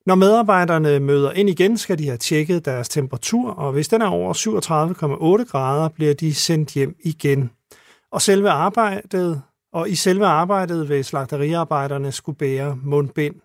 [0.07, 4.07] Når medarbejderne møder ind igen, skal de have tjekket deres temperatur, og hvis den er
[4.07, 4.33] over
[5.43, 7.51] 37,8 grader, bliver de sendt hjem igen.
[8.11, 9.41] Og selve arbejdet,
[9.73, 13.35] og i selve arbejdet vil slagteriarbejderne skulle bære mundbind.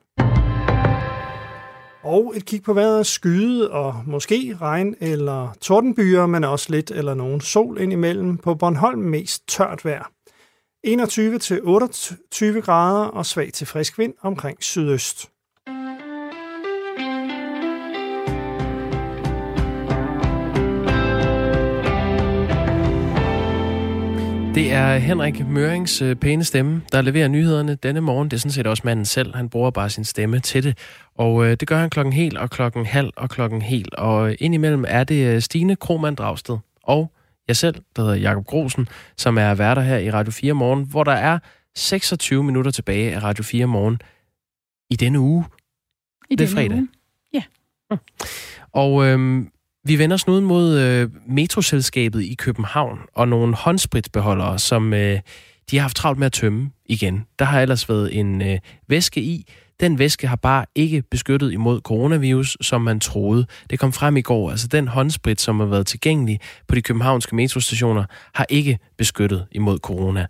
[2.03, 7.15] Og et kig på vejret skyde og måske regn eller tordenbyer, men også lidt eller
[7.15, 8.37] nogen sol indimellem.
[8.37, 10.11] På Bornholm mest tørt vejr.
[10.87, 15.33] 21-28 grader og svag til frisk vind omkring sydøst.
[24.55, 28.31] Det er Henrik Mørings øh, pæne stemme, der leverer nyhederne denne morgen.
[28.31, 29.35] Det er sådan set også manden selv.
[29.35, 30.79] Han bruger bare sin stemme til det.
[31.15, 33.95] Og øh, det gør han klokken helt og klokken halv og klokken helt.
[33.95, 37.13] Og indimellem er det øh, Stine Kromand Dragsted og
[37.49, 41.05] jeg selv, der hedder Jakob Grosen, som er værter her i Radio 4 Morgen, hvor
[41.05, 41.39] der er
[41.75, 44.01] 26 minutter tilbage af Radio 4 Morgen
[44.91, 45.45] i denne uge.
[46.31, 46.79] I det er fredag.
[46.79, 46.89] Uge.
[47.33, 47.43] Ja.
[48.73, 49.51] Og øhm,
[49.85, 55.21] vi vender snuden mod øh, metroselskabet i København og nogle håndspritbeholdere, som øh,
[55.71, 57.27] de har haft travlt med at tømme igen.
[57.39, 59.47] Der har ellers været en øh, væske i,
[59.81, 63.47] Den væske har bare ikke beskyttet imod coronavirus, som man troede.
[63.71, 64.51] Det kom frem i går.
[64.51, 69.79] Altså den håndsprit, som har været tilgængelig på de københavnske metrostationer, har ikke beskyttet imod
[69.79, 70.27] corona.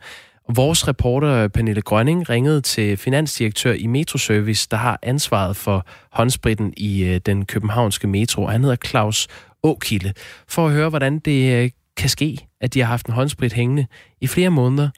[0.49, 5.79] Vores reporter Pernille Grønning ringede til finansdirektør i Metroservice, der har ansvaret for
[6.13, 8.47] håndspritten i øh, den københavnske metro.
[8.47, 9.29] Han hedder Claus
[9.63, 10.13] Åkilde,
[10.55, 13.87] for at høre, hvordan det øh, kan ske, at de har haft en håndsprit hængende
[14.21, 14.89] i flere måneder,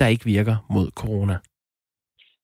[0.00, 1.36] der ikke virker mod corona.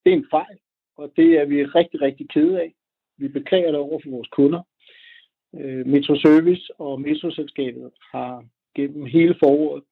[0.04, 0.58] Det er en fejl,
[0.96, 2.70] og det er vi rigtig, rigtig kede af.
[3.18, 4.62] Vi beklager det over for vores kunder.
[5.58, 8.44] Øh, Metroservice og Metroselskabet har
[8.76, 9.82] gennem hele foråret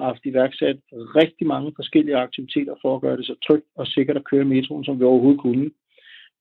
[0.00, 4.24] haft iværksat rigtig mange forskellige aktiviteter for at gøre det så trygt og sikkert at
[4.24, 5.70] køre metroen, som vi overhovedet kunne.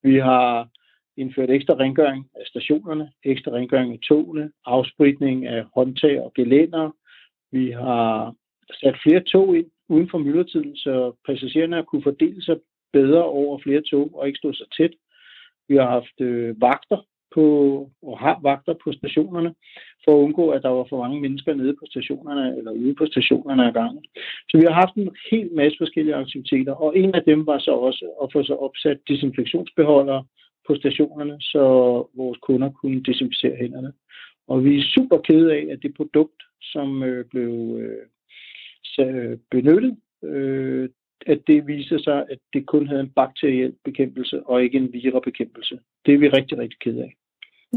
[0.03, 0.69] Vi har
[1.17, 6.91] indført ekstra rengøring af stationerne, ekstra rengøring af togene, afspritning af håndtag og gelænder.
[7.51, 8.35] Vi har
[8.73, 12.57] sat flere tog ind uden for myldretiden, så passagererne kunne fordele sig
[12.93, 14.93] bedre over flere tog og ikke stå så tæt.
[15.67, 17.45] Vi har haft øh, vagter på,
[18.01, 19.53] og har vagter på stationerne,
[20.03, 23.05] for at undgå, at der var for mange mennesker nede på stationerne eller ude på
[23.05, 24.03] stationerne ad gangen.
[24.49, 27.71] Så vi har haft en hel masse forskellige aktiviteter, og en af dem var så
[27.71, 30.23] også at få så opsat desinfektionsbeholdere
[30.67, 31.63] på stationerne, så
[32.15, 33.93] vores kunder kunne desinficere hænderne.
[34.47, 38.05] Og vi er super kede af, at det produkt, som øh, blev øh,
[38.99, 40.89] øh benyttet, øh,
[41.25, 45.79] at det viser sig, at det kun havde en bakteriel bekæmpelse og ikke en virabekæmpelse.
[46.05, 47.15] Det er vi rigtig, rigtig kede af.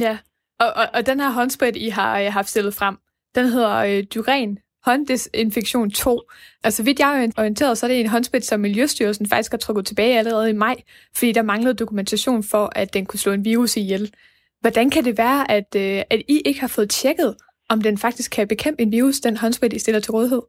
[0.00, 0.18] Ja,
[0.61, 2.96] og, og, og den her håndsprit, I har øh, haft stillet frem,
[3.35, 6.20] den hedder øh, Duren hånddesinfektion 2.
[6.64, 9.87] Altså vidt jeg er orienteret, så er det en håndsprit, som Miljøstyrelsen faktisk har trukket
[9.87, 10.76] tilbage allerede i maj,
[11.16, 14.14] fordi der manglede dokumentation for, at den kunne slå en virus ihjel.
[14.61, 17.37] Hvordan kan det være, at, øh, at I ikke har fået tjekket,
[17.68, 20.42] om den faktisk kan bekæmpe en virus, den håndsprit, I stiller til rådighed?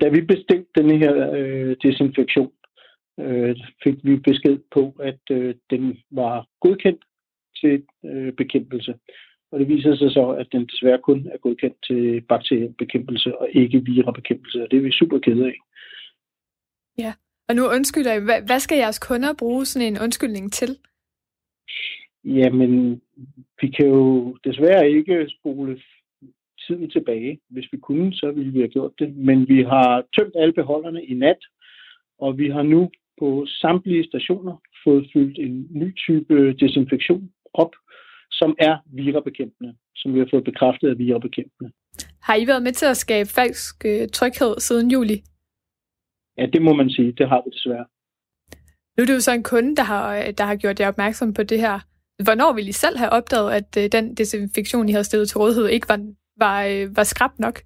[0.00, 2.50] Da vi bestilte den her øh, desinfektion,
[3.20, 7.04] øh, fik vi besked på, at øh, den var godkendt
[7.60, 8.94] til øh, bekæmpelse.
[9.52, 13.84] Og det viser sig så, at den desværre kun er godkendt til bakteriebekæmpelse og ikke
[13.84, 15.56] virabekæmpelse, og det er vi super kede af.
[16.98, 17.12] Ja,
[17.48, 18.22] og nu undskylder jeg.
[18.22, 20.78] Hvad, hvad skal jeres kunder bruge sådan en undskyldning til?
[22.24, 23.00] Jamen,
[23.60, 25.80] vi kan jo desværre ikke spole
[26.66, 27.40] tiden tilbage.
[27.50, 29.16] Hvis vi kunne, så ville vi have gjort det.
[29.16, 31.38] Men vi har tømt alle beholderne i nat,
[32.18, 37.30] og vi har nu på samtlige stationer fået fyldt en ny type desinfektion
[37.62, 37.72] op,
[38.30, 41.70] som er virabekæmpende, som vi har fået bekræftet af virabekæmpende.
[42.22, 45.16] Har I været med til at skabe falsk øh, tryghed siden juli?
[46.38, 47.12] Ja, det må man sige.
[47.12, 47.86] Det har vi desværre.
[48.96, 51.42] Nu er det jo så en kunde, der har, der har gjort jer opmærksom på
[51.42, 51.76] det her.
[52.24, 55.66] Hvornår ville I selv have opdaget, at øh, den desinfektion, I havde stillet til rådighed,
[55.68, 56.00] ikke var,
[56.44, 57.56] var, øh, var skrab nok?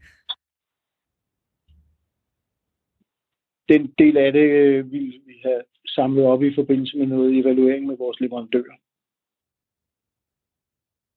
[3.73, 4.49] Den del af det
[4.93, 8.77] ville vi have samlet op i forbindelse med noget evaluering med vores leverandører.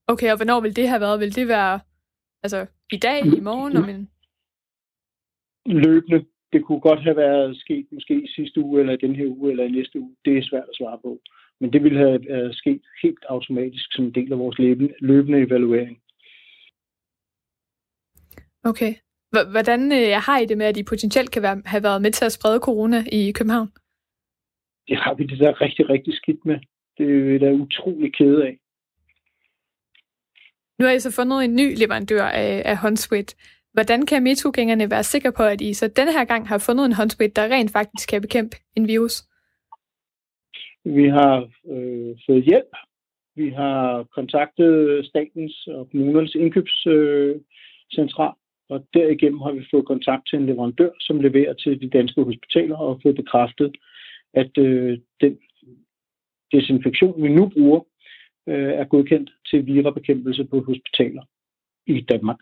[0.06, 1.20] Okay, og hvornår vil det have været?
[1.20, 1.80] Vil det være
[2.42, 3.76] altså i dag, i morgen?
[3.76, 4.10] Om en...
[5.66, 6.24] Løbende.
[6.52, 9.64] Det kunne godt have været sket måske i sidste uge, eller den her uge, eller
[9.64, 10.16] i næste uge.
[10.24, 11.20] Det er svært at svare på.
[11.60, 15.38] Men det ville have uh, sket helt automatisk som en del af vores løbende, løbende
[15.38, 16.02] evaluering.
[18.64, 18.94] Okay.
[19.50, 22.24] Hvordan uh, har I det med, at I potentielt kan være, have været med til
[22.24, 23.68] at sprede corona i København?
[24.88, 26.58] Det har vi det der rigtig, rigtig skidt med.
[26.98, 28.58] Det er vi da utrolig kede af.
[30.78, 33.36] Nu har I så fundet en ny leverandør af, af håndsprit.
[33.72, 36.92] Hvordan kan metrogængerne være sikre på, at I så denne her gang har fundet en
[36.92, 39.22] håndsprit, der rent faktisk kan bekæmpe en virus?
[40.84, 41.36] Vi har
[41.72, 42.72] øh, fået hjælp.
[43.36, 48.34] Vi har kontaktet statens og kommunernes indkøbscentral, øh,
[48.68, 52.76] og derigennem har vi fået kontakt til en leverandør, som leverer til de danske hospitaler
[52.76, 53.76] og fået bekræftet,
[54.34, 55.38] at øh, den
[56.52, 57.80] desinfektion, vi nu bruger,
[58.48, 61.22] øh, er godkendt til virabekæmpelse på hospitaler
[61.86, 62.38] i Danmark.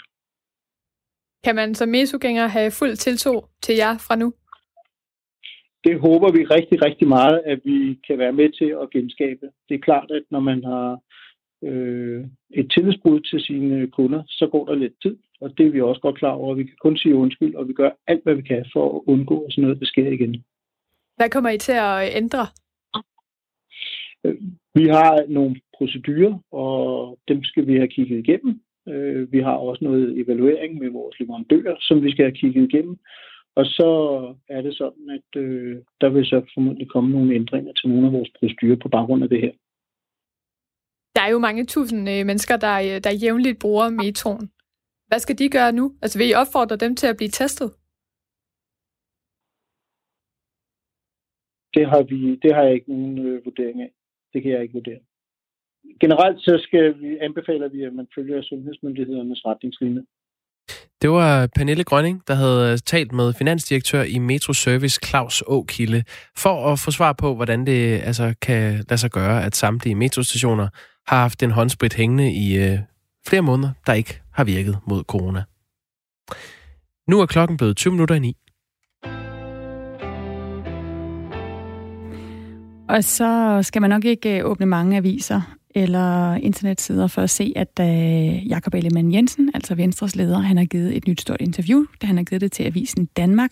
[1.44, 4.32] Kan man som mesogænger have fuld tiltro til jer fra nu?
[5.84, 9.46] Det håber vi rigtig, rigtig meget, at vi kan være med til at genskabe.
[9.68, 10.98] Det er klart, at når man har
[11.62, 15.80] øh, et tillidsbrud til sine kunder, så går der lidt tid, og det er vi
[15.80, 16.54] også godt klar over.
[16.54, 19.44] Vi kan kun sige undskyld, og vi gør alt, hvad vi kan for at undgå,
[19.44, 20.44] at sådan noget der sker igen.
[21.16, 22.46] Hvad kommer I til at ændre?
[24.74, 28.60] Vi har nogle procedurer, og dem skal vi have kigget igennem.
[28.88, 32.96] Øh, vi har også noget evaluering med vores leverandører, som vi skal have kigget igennem.
[33.54, 33.90] Og så
[34.48, 38.12] er det sådan, at øh, der vil så formodentlig komme nogle ændringer til nogle af
[38.12, 39.52] vores procedurer på baggrund af det her.
[41.16, 44.50] Der er jo mange tusind øh, mennesker, der, der jævnligt bruger metroen.
[45.08, 45.84] Hvad skal de gøre nu?
[46.02, 47.70] Altså vil I opfordre dem til at blive testet?
[51.74, 53.90] det har, vi, det har jeg ikke nogen øh, vurdering af.
[54.32, 55.00] Det kan jeg ikke vurdere.
[56.00, 60.02] Generelt så skal vi, anbefaler vi, at man følger sundhedsmyndighedernes retningslinjer.
[61.02, 66.04] Det var Pernille Grønning, der havde talt med finansdirektør i Metro Service Claus Åkilde,
[66.36, 70.68] for at få svar på, hvordan det altså, kan lade sig gøre, at samtlige metrostationer
[71.06, 72.78] har haft en håndsprit hængende i øh,
[73.26, 75.42] flere måneder, der ikke har virket mod corona.
[77.08, 78.36] Nu er klokken blevet 20 minutter i 9.
[82.88, 85.40] Og så skal man nok ikke øh, åbne mange aviser
[85.74, 90.64] eller internetsider for at se, at uh, Jakob Ellemann Jensen, altså Venstres leder, han har
[90.64, 91.84] givet et nyt stort interview.
[92.00, 93.50] Det han har givet det til Avisen Danmark.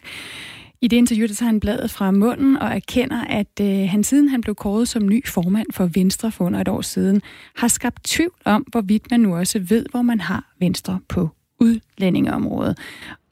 [0.81, 4.29] I det interview, der tager han bladet fra munden og erkender, at uh, han siden
[4.29, 7.23] han blev kåret som ny formand for Venstre for under et år siden,
[7.57, 11.29] har skabt tvivl om, hvorvidt man nu også ved, hvor man har Venstre på
[11.61, 12.79] udlændingeområdet.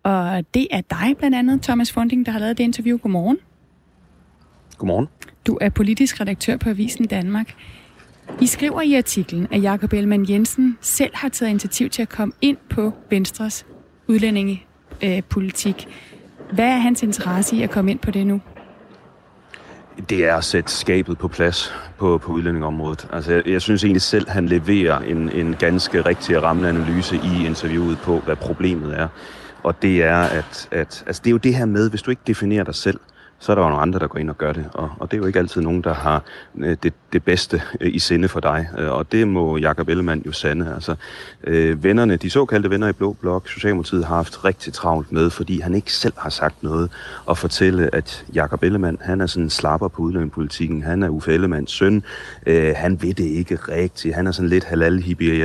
[0.03, 2.99] Og det er dig blandt andet, Thomas Funding, der har lavet det interview.
[2.99, 3.39] Godmorgen.
[4.79, 5.09] Godmorgen.
[5.47, 7.55] Du er politisk redaktør på Avisen Danmark.
[8.41, 12.35] I skriver i artiklen, at Jakob Ellemann Jensen selv har taget initiativ til at komme
[12.41, 13.67] ind på Venstres
[14.07, 15.89] udlændingepolitik.
[16.53, 18.41] Hvad er hans interesse i at komme ind på det nu?
[20.09, 23.09] Det er at sætte skabet på plads på, på udlændingområdet.
[23.13, 27.17] Altså, jeg, jeg synes egentlig selv, han leverer en, en ganske rigtig og rammende analyse
[27.17, 29.09] i interviewet på, hvad problemet er.
[29.63, 32.23] Og det er, at, at altså, det er jo det her med, hvis du ikke
[32.27, 33.01] definerer dig selv,
[33.41, 34.69] så er der jo nogle andre, der går ind og gør det.
[34.75, 36.23] Og, og det er jo ikke altid nogen, der har
[36.59, 38.69] øh, det, det bedste øh, i sinde for dig.
[38.79, 40.75] Øh, og det må Jakob Ellemann jo sande.
[40.75, 40.95] Altså,
[41.45, 45.61] øh, vennerne, de såkaldte venner i Blå Blok, Socialdemokratiet har haft rigtig travlt med, fordi
[45.61, 46.91] han ikke selv har sagt noget,
[47.27, 50.83] og fortælle, at Jakob Ellemann, han er sådan en slapper på udlændingepolitikken.
[50.83, 52.03] Han er Uffe Ellemanns søn.
[52.47, 54.15] Øh, han ved det ikke rigtigt.
[54.15, 54.99] Han er sådan lidt halal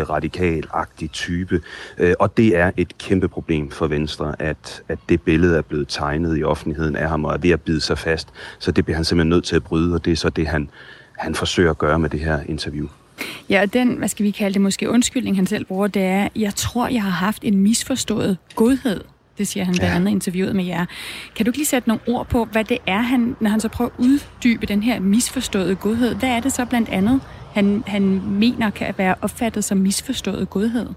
[0.09, 1.61] radikal-agtig type.
[1.97, 5.87] Øh, og det er et kæmpe problem for Venstre, at, at det billede er blevet
[5.87, 8.27] tegnet i offentligheden af ham, og er ved at bide sig fast.
[8.59, 10.69] Så det bliver han simpelthen nødt til at bryde, og det er så det, han,
[11.17, 12.87] han forsøger at gøre med det her interview.
[13.49, 16.27] Ja, og den, hvad skal vi kalde det, måske undskyldning, han selv bruger, det er,
[16.35, 19.01] jeg tror, jeg har haft en misforstået godhed.
[19.37, 19.95] Det siger han blandt ja.
[19.95, 20.85] andet interviewet med jer.
[21.35, 23.69] Kan du ikke lige sætte nogle ord på, hvad det er, han, når han så
[23.69, 26.15] prøver at uddybe den her misforståede godhed?
[26.15, 27.21] Hvad er det så blandt andet,
[27.53, 30.87] han, han mener kan være opfattet som misforstået godhed?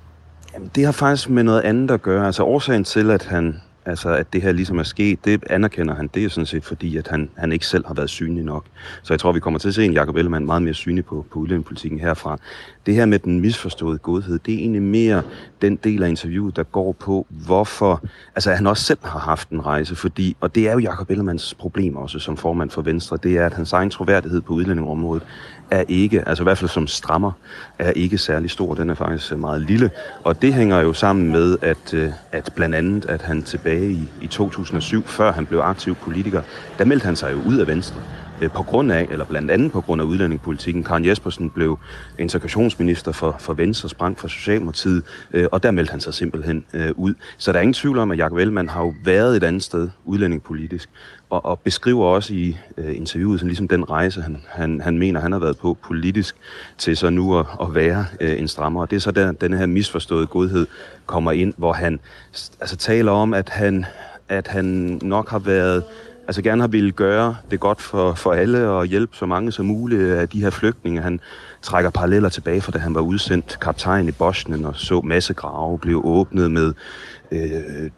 [0.55, 2.27] Jamen, det har faktisk med noget andet at gøre.
[2.27, 6.11] Altså årsagen til, at han Altså, at det her ligesom er sket, det anerkender han.
[6.15, 8.65] Det er sådan set fordi, at han, han ikke selv har været synlig nok.
[9.03, 11.27] Så jeg tror, vi kommer til at se en Jacob Ellemann meget mere synlig på,
[11.33, 12.39] på udlændingepolitikken herfra.
[12.87, 15.23] Det her med den misforståede godhed, det er egentlig mere
[15.63, 18.05] den del af interviewet, der går på, hvorfor...
[18.35, 20.37] Altså, at han også selv har haft en rejse, fordi...
[20.41, 23.55] Og det er jo Jacob Ellemanns problem også som formand for Venstre, det er, at
[23.55, 25.23] hans egen troværdighed på udlændingområdet
[25.71, 27.33] er ikke, altså i hvert fald som strammer,
[27.79, 28.75] er ikke særlig stor.
[28.75, 29.91] Den er faktisk øh, meget lille.
[30.25, 34.09] Og det hænger jo sammen med, at, øh, at blandt andet, at han tilbage i,
[34.21, 36.43] i 2007, før han blev aktiv politiker,
[36.79, 38.01] der meldte han sig jo ud af Venstre
[38.41, 40.85] øh, på grund af, eller blandt andet på grund af udlændingepolitikken.
[40.85, 41.79] Karen Jespersen blev
[42.19, 45.03] integrationsminister for, for Venstre, sprang for Socialdemokratiet,
[45.33, 47.15] øh, og der meldte han sig simpelthen øh, ud.
[47.37, 49.89] Så der er ingen tvivl om, at Jacob Ellemann har jo været et andet sted
[50.05, 50.89] udlændingepolitisk
[51.31, 55.21] og, og beskriver også i øh, interviewet sådan ligesom den rejse, han, han, han mener,
[55.21, 56.37] han har været på politisk,
[56.79, 58.81] til så nu at, at være øh, en strammer.
[58.81, 60.67] Og det er så der, den her misforståede godhed
[61.07, 62.01] kommer ind, hvor han
[62.61, 63.85] altså, taler om, at han,
[64.29, 65.85] at han nok har været
[66.27, 69.67] altså gerne har ville gøre det godt for, for alle og hjælpe så mange som
[69.67, 71.01] muligt af de her flygtninge.
[71.01, 71.21] Han
[71.67, 76.05] trækker paralleller tilbage fra da han var udsendt kaptajn i Bosnien og så massegrave blive
[76.05, 76.73] åbnet med
[77.33, 77.91] øh,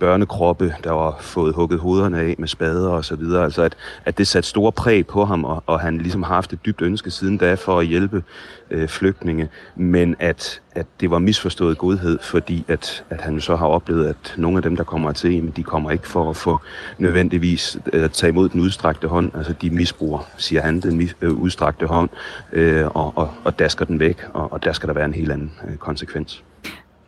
[0.00, 3.44] børnekroppe, der var fået hugget hovederne af med spader og så videre.
[3.44, 6.52] Altså at, at det satte store præg på ham, og, og han ligesom har haft
[6.52, 8.22] et dybt ønske siden da for at hjælpe
[8.70, 13.66] øh, flygtninge, men at, at det var misforstået godhed, fordi at, at han så har
[13.66, 16.60] oplevet, at nogle af dem, der kommer til, de kommer ikke for at få
[16.98, 19.30] nødvendigvis øh, at tage imod den udstrakte hånd.
[19.34, 22.10] Altså de misbruger, siger han, den mis, øh, udstrakte hånd,
[22.52, 25.32] øh, og, og, og dasker den væk, og, og der skal der være en helt
[25.32, 26.44] anden øh, konsekvens.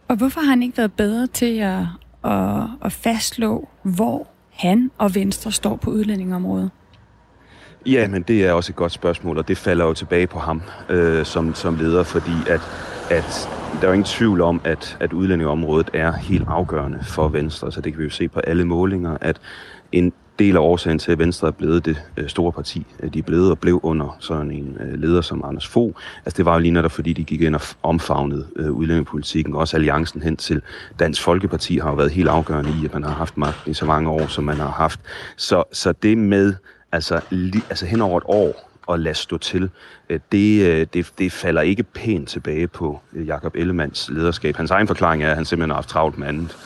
[0.09, 1.79] Og hvorfor har han ikke været bedre til at,
[2.25, 6.71] at, at fastslå, hvor han og Venstre står på udlændingområdet?
[7.87, 10.63] Ja, men det er også et godt spørgsmål, og det falder jo tilbage på ham
[10.89, 12.61] øh, som, som leder, fordi at,
[13.11, 13.49] at
[13.81, 17.81] der er jo ingen tvivl om, at, at udlændingområdet er helt afgørende for Venstre, så
[17.81, 19.41] det kan vi jo se på alle målinger, at
[19.93, 23.23] en del af årsagen til, at Venstre er blevet det øh, store parti, de er
[23.23, 25.95] blevet og blev under sådan en øh, leder som Anders Fogh.
[26.25, 29.61] Altså det var jo lige netop, fordi de gik ind og omfavnede øh, udlændingepolitikken, og
[29.61, 30.63] Også alliancen hen til
[30.99, 33.85] Dansk Folkeparti har jo været helt afgørende i, at man har haft magten i så
[33.85, 35.01] mange år, som man har haft.
[35.37, 36.55] Så, så det med,
[36.93, 39.71] altså, li, altså hen over et år, at lade stå til,
[40.33, 44.57] det, det, det falder ikke pænt tilbage på Jakob Ellemands lederskab.
[44.57, 46.57] Hans egen forklaring er, at han simpelthen har haft travlt med andet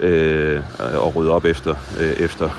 [0.00, 2.50] øh, og rydde op efter, øh, efter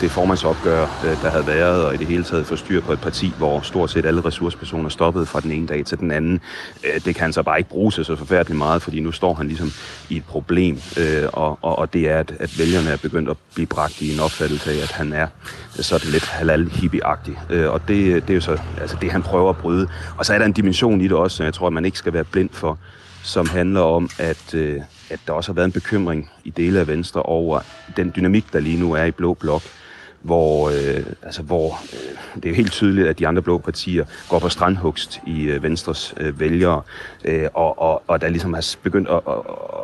[0.00, 3.00] det formandsopgør, øh, der havde været, og i det hele taget få styr på et
[3.00, 6.40] parti, hvor stort set alle ressourcepersoner stoppede fra den ene dag til den anden.
[6.84, 9.34] Øh, det kan han så bare ikke bruge sig så forfærdeligt meget, fordi nu står
[9.34, 9.72] han ligesom
[10.08, 13.36] i et problem, øh, og, og, og det er, at, at vælgerne er begyndt at
[13.54, 15.26] blive bragt i en opfattelse af, at han er
[15.74, 19.56] så lidt halal hippie og det, det er jo så altså det, han prøver at
[19.56, 19.88] bryde.
[20.16, 21.98] Og så er der en dimension i det også, som jeg tror, at man ikke
[21.98, 22.78] skal være blind for,
[23.22, 24.54] som handler om, at,
[25.10, 27.60] at der også har været en bekymring i dele af Venstre over
[27.96, 29.62] den dynamik, der lige nu er i Blå Blok,
[30.22, 34.38] hvor, øh, altså, hvor øh, det er helt tydeligt, at de andre blå partier går
[34.38, 36.82] på strandhugst i øh, Venstres øh, vælgere,
[37.24, 39.34] øh, og, og, og der ligesom har begyndt at, at,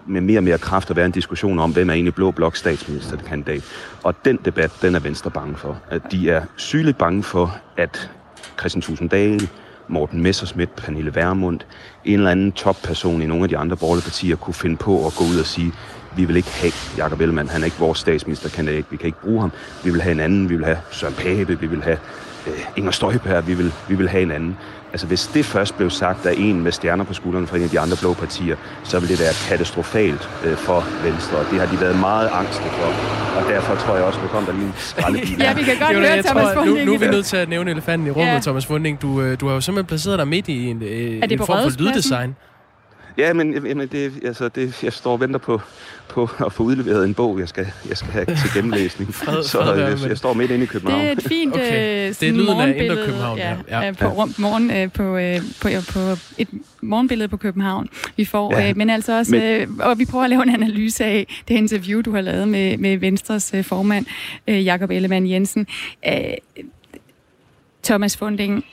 [0.06, 2.56] med mere og mere kraft at være en diskussion om, hvem er egentlig blå blok
[2.56, 3.62] statsministerkandidat.
[4.02, 5.80] Og den debat, den er Venstre bange for.
[5.90, 8.10] At de er sygeligt bange for, at
[8.58, 9.48] Christian Tusinddal,
[9.88, 11.60] Morten Messersmith, Pernille Vermund,
[12.06, 15.12] en eller anden topperson i nogle af de andre borgerlige partier kunne finde på at
[15.14, 15.72] gå ud og sige,
[16.16, 19.40] vi vil ikke have Jakob Ellemann, han er ikke vores statsministerkandidat, vi kan ikke bruge
[19.40, 19.52] ham.
[19.84, 21.98] Vi vil have en anden, vi vil have Søren Pape, vi vil have
[22.46, 24.56] øh, Inger Støjberg, vi vil, vi vil have en anden.
[24.96, 27.70] Altså hvis det først blev sagt af en med stjerner på skuldrene fra en af
[27.70, 31.66] de andre blå partier, så vil det være katastrofalt øh, for Venstre, og det har
[31.66, 32.88] de været meget angste for.
[33.38, 35.38] Og derfor tror jeg også, at kom der lige en skraldebil.
[35.44, 36.78] ja, vi kan godt høre Thomas Funding.
[36.78, 38.40] Nu, nu er vi nødt til at nævne elefanten i rummet, ja.
[38.40, 39.02] Thomas Funding.
[39.02, 41.78] Du, øh, du har jo simpelthen placeret dig midt i en, øh, en form for
[41.78, 42.36] lyddesign.
[43.18, 45.60] Ja, men jamen, det, altså, det, jeg står og venter på,
[46.08, 49.14] på at få udleveret en bog, jeg skal, jeg skal have til gennemlæsning.
[49.24, 51.00] fred, så fred, jeg, jeg, står midt inde i København.
[51.00, 52.08] Det er et fint okay.
[52.08, 53.38] Øh, det er lyden af Indre København.
[53.38, 53.92] Ja, ja.
[53.92, 54.24] På, ja.
[54.38, 56.00] morgen, øh, på, øh, på, på
[56.38, 56.48] et
[56.80, 57.88] morgenbillede på København.
[58.16, 58.68] Vi får, ja.
[58.68, 61.54] øh, men altså også, men, øh, og vi prøver at lave en analyse af det
[61.54, 64.06] interview, du har lavet med, med Venstres øh, formand,
[64.48, 65.66] øh, Jakob Ellemann Jensen.
[66.08, 66.14] Øh,
[67.84, 68.64] Thomas Funding,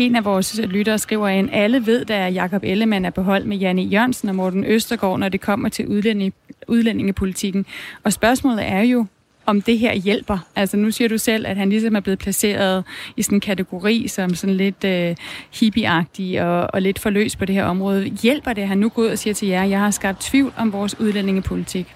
[0.00, 3.44] en af vores øh, lyttere skriver ind, alle ved, at Jakob Ellemann er på hold
[3.44, 6.34] med Janne Jørgensen og Morten Østergaard, når det kommer til udlænding,
[6.68, 7.66] udlændingepolitikken.
[8.04, 9.06] Og spørgsmålet er jo,
[9.46, 10.38] om det her hjælper.
[10.56, 12.84] Altså nu siger du selv, at han ligesom er blevet placeret
[13.16, 15.16] i sådan en kategori som sådan lidt øh,
[15.60, 18.04] hippieagtig og, og lidt forløs på det her område.
[18.04, 20.20] Hjælper det, at han nu går ud og siger til jer, at jeg har skabt
[20.20, 21.94] tvivl om vores udlændingepolitik?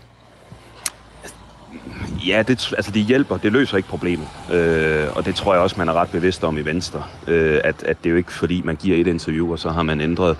[2.27, 3.37] Ja, det, altså det hjælper.
[3.37, 4.27] Det løser ikke problemet.
[4.53, 7.03] Øh, og det tror jeg også, man er ret bevidst om i Venstre.
[7.29, 9.83] Øh, at, at det er jo ikke fordi, man giver et interview, og så har
[9.83, 10.37] man ændret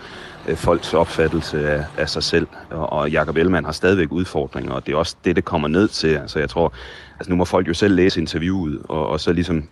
[0.49, 2.47] øh, folks opfattelse af, af sig selv.
[2.70, 5.89] Og, og Jacob Ellemann har stadigvæk udfordringer, og det er også det, det kommer ned
[5.89, 6.09] til.
[6.09, 6.72] Altså jeg tror,
[7.18, 9.68] altså nu må folk jo selv læse interviewet, og, og så ligesom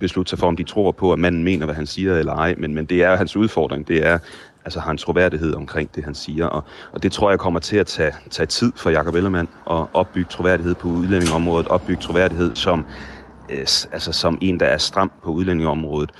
[0.00, 2.54] beslutte sig for, om de tror på, at manden mener, hvad han siger eller ej.
[2.58, 3.88] Men, men det er hans udfordring.
[3.88, 4.18] Det er,
[4.64, 6.46] altså har en troværdighed omkring det, han siger.
[6.46, 9.86] Og, og det tror jeg kommer til at tage, tage tid for Jakob Ellemann at
[9.94, 12.86] opbygge troværdighed på udlændingområdet, opbygge troværdighed som
[13.50, 16.10] øh, altså som en, der er stram på udlændingområdet.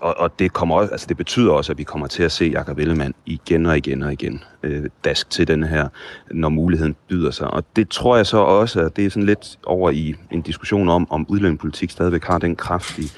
[0.00, 2.44] Og, og det, kommer også, altså det betyder også, at vi kommer til at se
[2.44, 5.88] Jakob Ellemann igen og igen og igen øh, dask til den her,
[6.30, 7.50] når muligheden byder sig.
[7.50, 10.88] Og det tror jeg så også, at det er sådan lidt over i en diskussion
[10.88, 13.12] om, om udlændingepolitik stadigvæk har den kraft i,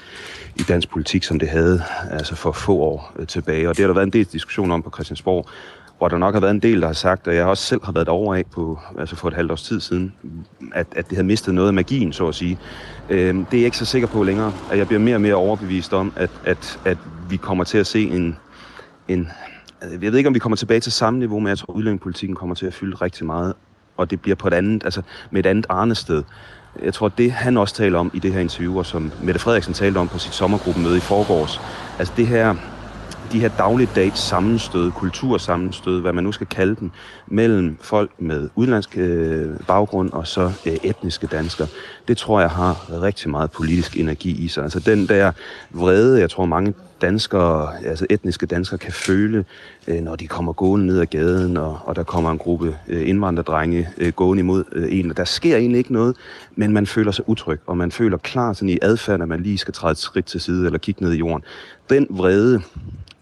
[0.59, 3.69] i dansk politik, som det havde altså for få år øh, tilbage.
[3.69, 5.45] Og det har der været en del diskussion om på Christiansborg,
[5.97, 7.91] hvor der nok har været en del, der har sagt, og jeg også selv har
[7.91, 10.13] været over af på, altså for et halvt års tid siden,
[10.73, 12.59] at, at det havde mistet noget af magien, så at sige.
[13.09, 14.53] Øh, det er jeg ikke så sikker på længere.
[14.71, 16.97] At jeg bliver mere og mere overbevist om, at, at, at
[17.29, 18.37] vi kommer til at se en,
[19.07, 19.29] en...
[19.81, 22.35] Jeg ved ikke, om vi kommer tilbage til samme niveau, men jeg tror, at udlændingepolitikken
[22.35, 23.53] kommer til at fylde rigtig meget,
[23.97, 25.01] og det bliver på et andet, altså
[25.31, 26.23] med et andet arnested.
[26.83, 29.73] Jeg tror, det han også taler om i det her interview, og som Mette Frederiksen
[29.73, 31.61] talte om på sit sommergruppemøde i forgårs,
[31.99, 32.55] altså det her,
[33.31, 36.91] de her dagligdags sammenstød, kultursammenstød, hvad man nu skal kalde den,
[37.27, 41.67] mellem folk med udenlandsk øh, baggrund og så øh, etniske danskere,
[42.07, 44.63] det tror jeg har rigtig meget politisk energi i sig.
[44.63, 45.31] Altså den der
[45.71, 49.45] vrede, jeg tror mange danskere, altså etniske danskere kan føle,
[49.87, 53.09] øh, når de kommer gående ned ad gaden, og, og der kommer en gruppe øh,
[53.09, 55.13] indvandrerdrenge øh, gående imod øh, en.
[55.17, 56.15] Der sker egentlig ikke noget,
[56.55, 59.57] men man føler sig utryg, og man føler klar sådan i adfærd, at man lige
[59.57, 61.43] skal træde et skridt til side eller kigge ned i jorden.
[61.89, 62.61] Den vrede,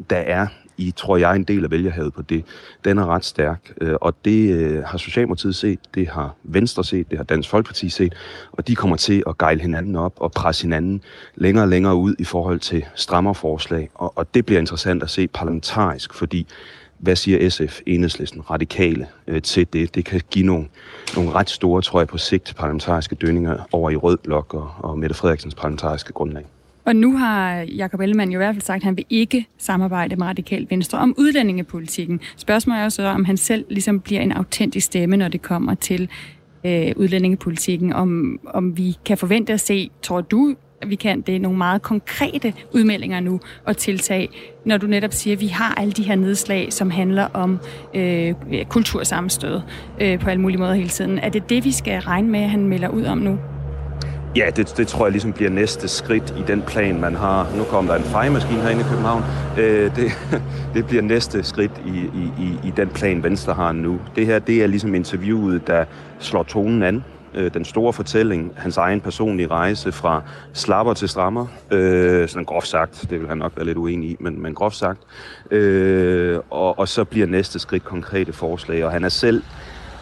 [0.09, 2.45] der er i, tror jeg, en del af vælgerhavet på det.
[2.85, 7.09] Den er ret stærk, øh, og det øh, har Socialdemokratiet set, det har Venstre set,
[7.09, 8.15] det har Dansk Folkeparti set,
[8.51, 11.01] og de kommer til at gejle hinanden op og presse hinanden
[11.35, 15.27] længere og længere ud i forhold til strammerforslag, og, og det bliver interessant at se
[15.27, 16.47] parlamentarisk, fordi
[16.97, 19.95] hvad siger SF, enhedslisten, radikale øh, til det?
[19.95, 20.67] Det kan give nogle,
[21.15, 24.99] nogle ret store, tror jeg, på sigt parlamentariske dønninger over i Rød Blok og, og
[24.99, 26.45] Mette Frederiksens parlamentariske grundlag.
[26.88, 30.15] Og nu har Jakob Ellemann jo i hvert fald sagt, at han vil ikke samarbejde
[30.15, 32.19] med Radikal Venstre om udlændingepolitikken.
[32.38, 35.75] Spørgsmålet er jo så, om han selv ligesom bliver en autentisk stemme, når det kommer
[35.75, 36.09] til
[36.63, 37.93] øh, udlændingepolitikken.
[37.93, 40.55] Om, om vi kan forvente at se, tror du,
[40.88, 44.29] vi kan, det er nogle meget konkrete udmeldinger nu og tiltag,
[44.65, 47.59] når du netop siger, at vi har alle de her nedslag, som handler om
[47.93, 48.33] øh,
[48.69, 49.61] kultursammenstød
[50.01, 51.19] øh, på alle mulige måder hele tiden.
[51.19, 53.39] Er det det, vi skal regne med, at han melder ud om nu?
[54.38, 57.47] Ja, det, det tror jeg ligesom bliver næste skridt i den plan, man har.
[57.55, 59.23] Nu kommer der en fejemaskine herinde i København.
[59.57, 60.11] Øh, det,
[60.73, 63.99] det bliver næste skridt i, i, i, i den plan, Venstre har nu.
[64.15, 65.85] Det her, det er ligesom interviewet, der
[66.19, 67.03] slår tonen an.
[67.33, 70.21] Øh, den store fortælling, hans egen personlige rejse fra
[70.53, 71.47] slapper til strammer.
[71.71, 74.75] Øh, sådan groft sagt, det vil han nok være lidt uenig i, men, men groft
[74.75, 74.99] sagt.
[75.51, 79.43] Øh, og, og så bliver næste skridt konkrete forslag, og han er selv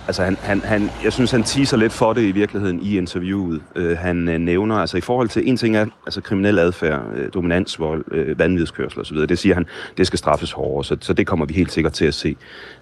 [0.07, 3.61] Altså, han, han, han, jeg synes, han teaser lidt for det i virkeligheden i interviewet.
[3.75, 7.33] Øh, han øh, nævner, altså i forhold til, en ting er altså kriminel adfærd, øh,
[7.33, 9.65] dominansvold, øh, vanvidskørsel osv., det siger han,
[9.97, 12.35] det skal straffes hårdere, så, så det kommer vi helt sikkert til at se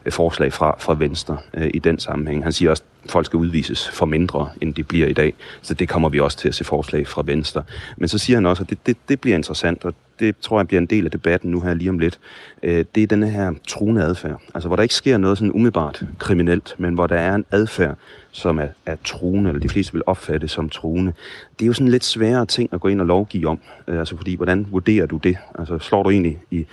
[0.06, 2.44] øh, forslag fra, fra Venstre øh, i den sammenhæng.
[2.44, 5.74] Han siger også, at folk skal udvises for mindre, end de bliver i dag, så
[5.74, 7.64] det kommer vi også til at se forslag fra Venstre.
[7.98, 9.94] Men så siger han også, at det, det, det bliver interessant, og
[10.24, 12.20] det tror jeg bliver en del af debatten nu her lige om lidt,
[12.64, 14.42] øh, det er denne her truende adfærd.
[14.54, 17.98] Altså hvor der ikke sker noget sådan umiddelbart kriminelt, men hvor der er en adfærd,
[18.32, 21.14] som er, er truende, eller de fleste vil opfatte som truende.
[21.60, 23.60] Det er jo sådan lidt sværere ting at gå ind og lovgive om.
[23.88, 25.38] Øh, altså fordi, hvordan vurderer du det?
[25.60, 26.66] Altså slår du egentlig i,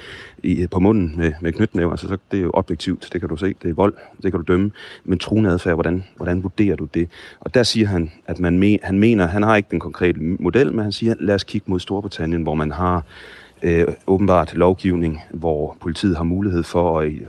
[0.43, 1.91] i, på munden med, med knytnæver?
[1.91, 3.55] Altså så, det er jo objektivt, det kan du se.
[3.63, 4.71] Det er vold, det kan du dømme.
[5.05, 7.09] Men truende adfærd, hvordan, hvordan vurderer du det?
[7.41, 10.73] Og der siger han, at man me, han mener, han har ikke den konkrete model,
[10.73, 13.05] men han siger, lad os kigge mod Storbritannien, hvor man har
[13.63, 17.23] øh, åbenbart lovgivning, hvor politiet har mulighed for at i,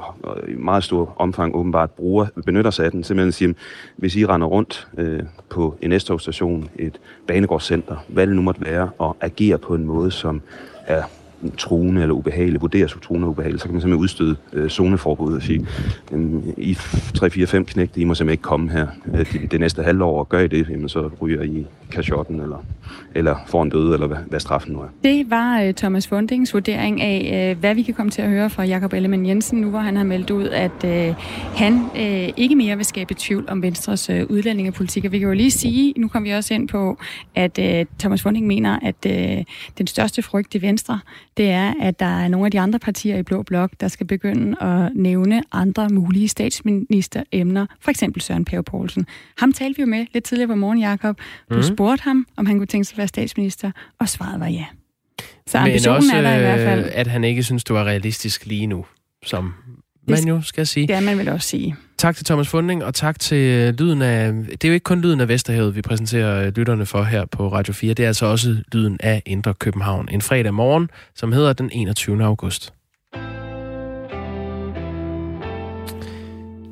[0.47, 3.03] i meget stor omfang åbenbart bruger, benytter sig af den.
[3.03, 3.53] Simpelthen siger,
[3.97, 8.89] hvis I render rundt øh, på en S-togstation, et banegårdscenter, hvad det nu måtte være,
[8.97, 10.41] og agerer på en måde, som
[10.87, 11.03] er
[11.57, 15.41] truende eller ubehagelig, vurderes truende og ubehagelig, så kan man simpelthen udstøde øh, zoneforbud og
[15.41, 15.67] sige,
[16.11, 20.19] øh, I 3-4-5 knægte, I må simpelthen ikke komme her øh, det, det næste halvår,
[20.19, 22.65] og gør I det, jamen, så ryger I kashotten, eller,
[23.15, 24.87] eller får en døde, eller hvad, hvad straffen nu er.
[25.03, 28.49] Det var øh, Thomas Fundings vurdering af, øh, hvad vi kan komme til at høre
[28.49, 31.15] fra Jakob Ellemann Jensen, nu hvor han har meldt ud, at øh,
[31.55, 35.05] han øh, ikke mere vil skabe tvivl om Venstres øh, udlændingepolitik.
[35.05, 36.97] Og vi kan jo lige sige, nu kommer vi også ind på,
[37.35, 39.43] at øh, Thomas Funding mener, at øh,
[39.77, 40.99] den største frygt i Venstre,
[41.37, 44.07] det er, at der er nogle af de andre partier i Blå Blok, der skal
[44.07, 49.05] begynde at nævne andre mulige statsministeremner, for eksempel Søren Pape Poulsen.
[49.37, 51.17] Ham talte vi jo med lidt tidligere på morgen, Jacob.
[51.49, 51.63] Du mm.
[51.63, 54.65] spurgte ham, om han kunne tænke sig at være statsminister, og svaret var ja.
[55.47, 56.91] Så ambitionen Men også, er der i hvert fald.
[56.93, 58.85] at han ikke synes, du er realistisk lige nu,
[59.25, 59.53] som
[60.07, 60.91] man jo skal sige.
[60.91, 61.75] Er man vil også sige.
[61.97, 64.33] Tak til Thomas Funding, og tak til øh, lyden af...
[64.33, 67.53] Det er jo ikke kun lyden af Vesterhavet, vi præsenterer øh, lytterne for her på
[67.53, 67.93] Radio 4.
[67.93, 70.09] Det er altså også lyden af Indre København.
[70.11, 72.23] En fredag morgen, som hedder den 21.
[72.23, 72.73] august.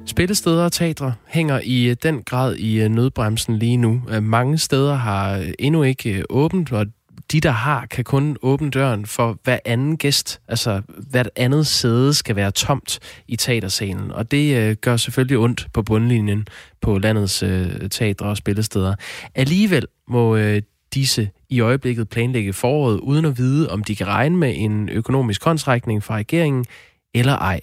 [0.05, 4.01] Spillesteder og teatre hænger i øh, den grad i nødbremsen lige nu.
[4.21, 6.86] Mange steder har endnu ikke åbent, og
[7.32, 10.41] de, der har, kan kun åbne døren for hver anden gæst.
[10.47, 14.11] Altså, hvert andet sæde skal være tomt i teaterscenen.
[14.11, 16.47] Og det øh, gør selvfølgelig ondt på bundlinjen
[16.82, 18.95] på landets øh, teatre og spillesteder.
[19.36, 20.61] Alligevel må øh,
[20.93, 25.41] disse i øjeblikket planlægge foråret, uden at vide, om de kan regne med en økonomisk
[25.41, 26.65] konstrækning fra regeringen
[27.13, 27.59] eller ej.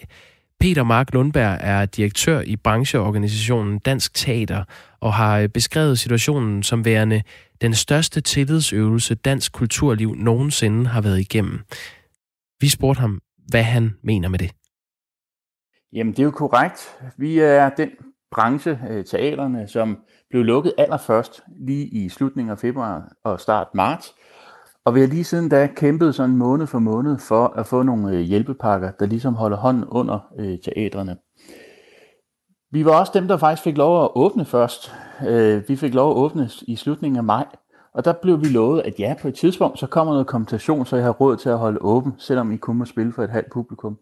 [0.60, 4.64] Peter Mark Lundberg er direktør i brancheorganisationen Dansk Teater
[5.00, 7.22] og har øh, beskrevet situationen som værende
[7.60, 11.60] den største tillidsøvelse dansk kulturliv nogensinde har været igennem.
[12.60, 14.50] Vi spurgte ham, hvad han mener med det.
[15.92, 16.96] Jamen, det er jo korrekt.
[17.18, 17.90] Vi er den
[18.30, 19.98] branche, øh, teaterne, som
[20.30, 24.14] blev lukket allerførst lige i slutningen af februar og start marts.
[24.86, 28.16] Og vi har lige siden da kæmpet sådan måned for måned for at få nogle
[28.16, 31.16] øh, hjælpepakker, der ligesom holder hånden under øh, teatrene.
[32.70, 34.92] Vi var også dem, der faktisk fik lov at åbne først.
[35.28, 37.46] Øh, vi fik lov at åbne i slutningen af maj,
[37.94, 40.96] og der blev vi lovet, at ja, på et tidspunkt, så kommer noget kompensation, så
[40.96, 43.52] jeg har råd til at holde åben, selvom I kun må spille for et halvt
[43.52, 43.98] publikum.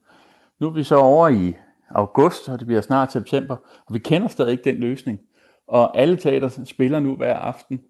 [0.61, 1.55] Nu er vi så over i
[1.91, 3.57] august, og det bliver snart september,
[3.87, 5.21] og vi kender stadig ikke den løsning.
[5.69, 7.81] Og alle teater spiller nu hver aften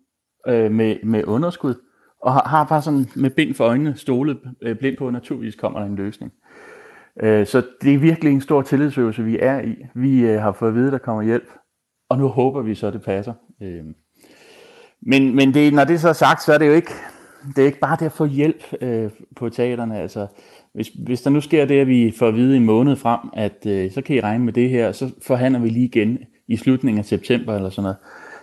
[0.48, 1.74] øh, med, med underskud,
[2.24, 5.54] og har, har bare sådan med bind for øjnene stolet øh, blind på, at naturligvis
[5.54, 6.32] kommer der en løsning.
[7.22, 9.76] Øh, så det er virkelig en stor tillidsøvelse, vi er i.
[9.94, 11.48] Vi øh, har fået at vide, at der kommer hjælp,
[12.08, 13.32] og nu håber vi så, at det passer.
[13.62, 13.84] Øh,
[15.02, 16.92] men men det, når det så er sagt, så er det jo ikke,
[17.56, 19.98] det er ikke bare det at få hjælp øh, på teaterne.
[19.98, 20.26] Altså,
[20.74, 23.66] hvis, hvis der nu sker det, at vi får at vide en måned frem, at
[23.66, 26.18] øh, så kan I regne med det her, så forhandler vi lige igen
[26.48, 27.96] i slutningen af september eller sådan noget,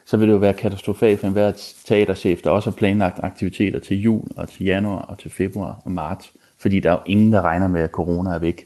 [0.05, 1.51] så vil det jo være katastrofalt for enhver
[1.85, 5.91] teaterchef, der også har planlagt aktiviteter til jul og til januar og til februar og
[5.91, 6.31] marts.
[6.59, 8.65] Fordi der er jo ingen, der regner med, at corona er væk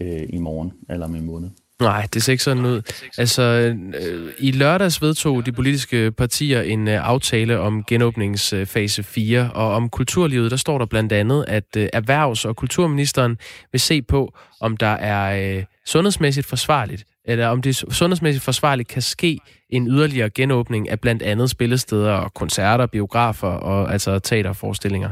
[0.00, 1.48] øh, i morgen eller om en måned.
[1.80, 2.82] Nej, det ser ikke sådan ud.
[3.18, 9.72] Altså, øh, i lørdags vedtog de politiske partier en øh, aftale om genåbningsfase 4, og
[9.72, 13.38] om kulturlivet, der står der blandt andet, at øh, erhvervs- og kulturministeren
[13.72, 19.02] vil se på, om der er øh, sundhedsmæssigt forsvarligt eller om det sundhedsmæssigt forsvarligt kan
[19.02, 19.38] ske
[19.70, 25.10] en yderligere genåbning af blandt andet spillesteder og koncerter, biografer og altså teaterforestillinger.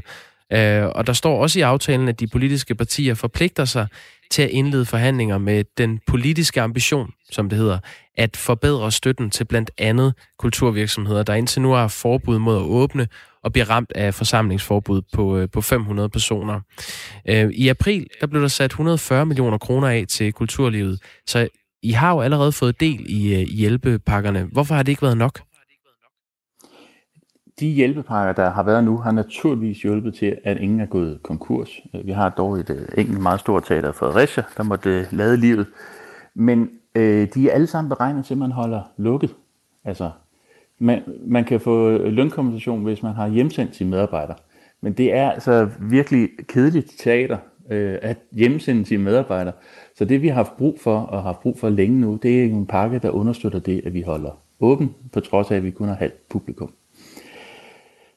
[0.52, 3.86] Øh, og der står også i aftalen, at de politiske partier forpligter sig
[4.30, 7.78] til at indlede forhandlinger med den politiske ambition, som det hedder,
[8.16, 13.08] at forbedre støtten til blandt andet kulturvirksomheder, der indtil nu har forbud mod at åbne
[13.42, 16.60] og bliver ramt af forsamlingsforbud på, øh, på 500 personer.
[17.28, 21.48] Øh, I april der blev der sat 140 millioner kroner af til kulturlivet, så
[21.82, 24.48] i har jo allerede fået del øh, i, hjælpepakkerne.
[24.52, 25.40] Hvorfor har det ikke været nok?
[27.60, 31.80] De hjælpepakker, der har været nu, har naturligvis hjulpet til, at ingen er gået konkurs.
[32.04, 35.66] Vi har dog et øh, enkelt meget stort teater, Fredericia, der måtte øh, lade livet.
[36.34, 39.34] Men øh, de er alle sammen beregnet til, at man holder lukket.
[39.84, 40.10] Altså,
[40.78, 44.36] man, man kan få lønkompensation, hvis man har hjemsendt sine medarbejdere.
[44.80, 47.38] Men det er altså virkelig kedeligt teater
[47.70, 49.54] øh, at hjemsende sine medarbejdere.
[49.94, 52.40] Så det vi har haft brug for, og har haft brug for længe nu, det
[52.40, 55.70] er en pakke, der understøtter det, at vi holder åben, på trods af, at vi
[55.70, 56.72] kun har halvt publikum.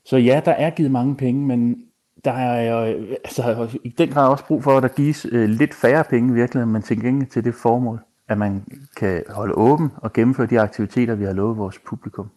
[0.06, 1.84] Så ja, der er givet mange penge, men
[2.26, 5.74] der er jo altså, i den grad også brug for, at der gives øh, lidt
[5.74, 8.64] færre penge virkelig, men til gengæld til det formål, at man
[8.98, 12.30] kan holde åben og gennemføre de aktiviteter, vi har lovet vores publikum.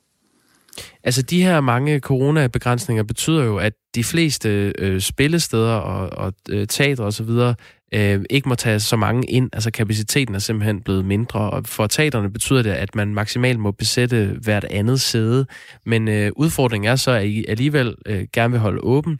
[1.04, 6.66] Altså de her mange coronabegrænsninger betyder jo, at de fleste øh, spillesteder og, og øh,
[6.66, 7.30] teatre osv.
[7.94, 9.50] Øh, ikke må tage så mange ind.
[9.52, 11.50] Altså kapaciteten er simpelthen blevet mindre.
[11.50, 15.46] Og for teaterne betyder det, at man maksimalt må besætte hvert andet sæde.
[15.86, 19.18] Men øh, udfordringen er så, at I alligevel øh, gerne vil holde åben,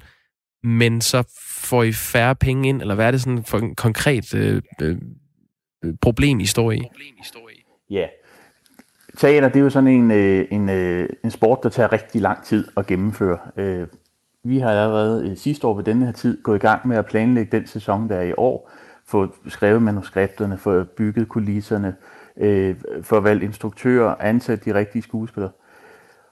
[0.65, 4.35] men så får I færre penge ind, eller hvad er det sådan for en konkret
[4.35, 4.97] øh, øh,
[6.01, 6.81] problem, I står i?
[7.91, 8.07] Ja,
[9.19, 12.45] Teater, det er jo sådan en, øh, en, øh, en sport, der tager rigtig lang
[12.45, 13.39] tid at gennemføre.
[13.57, 13.87] Øh,
[14.45, 17.57] vi har allerede sidste år ved denne her tid gået i gang med at planlægge
[17.57, 18.71] den sæson, der er i år,
[19.07, 21.95] få skrevet manuskripterne, få bygget kulisserne,
[23.03, 25.51] få valgt instruktører, ansat de rigtige skuespillere.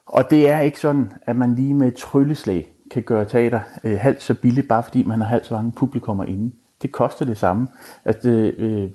[0.07, 3.61] Og det er ikke sådan, at man lige med et trylleslag kan gøre teater
[3.97, 6.53] halvt så billigt, bare fordi man har halvt så mange publikummer inde.
[6.83, 7.69] Det koster det samme.
[8.05, 8.91] Altså, at, øh,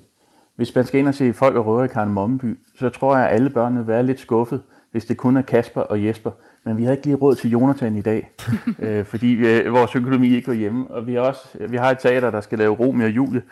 [0.56, 3.34] hvis man skal ind og se folk og røre i Karnemommeby, så tror jeg, at
[3.34, 6.30] alle børnene vil være lidt skuffet, hvis det kun er Kasper og Jesper.
[6.64, 8.30] Men vi har ikke lige råd til Jonathan i dag,
[8.78, 10.86] øh, fordi øh, vores økonomi ikke går hjemme.
[10.90, 13.42] Og vi har også vi har et teater, der skal lave Romeo og Julie.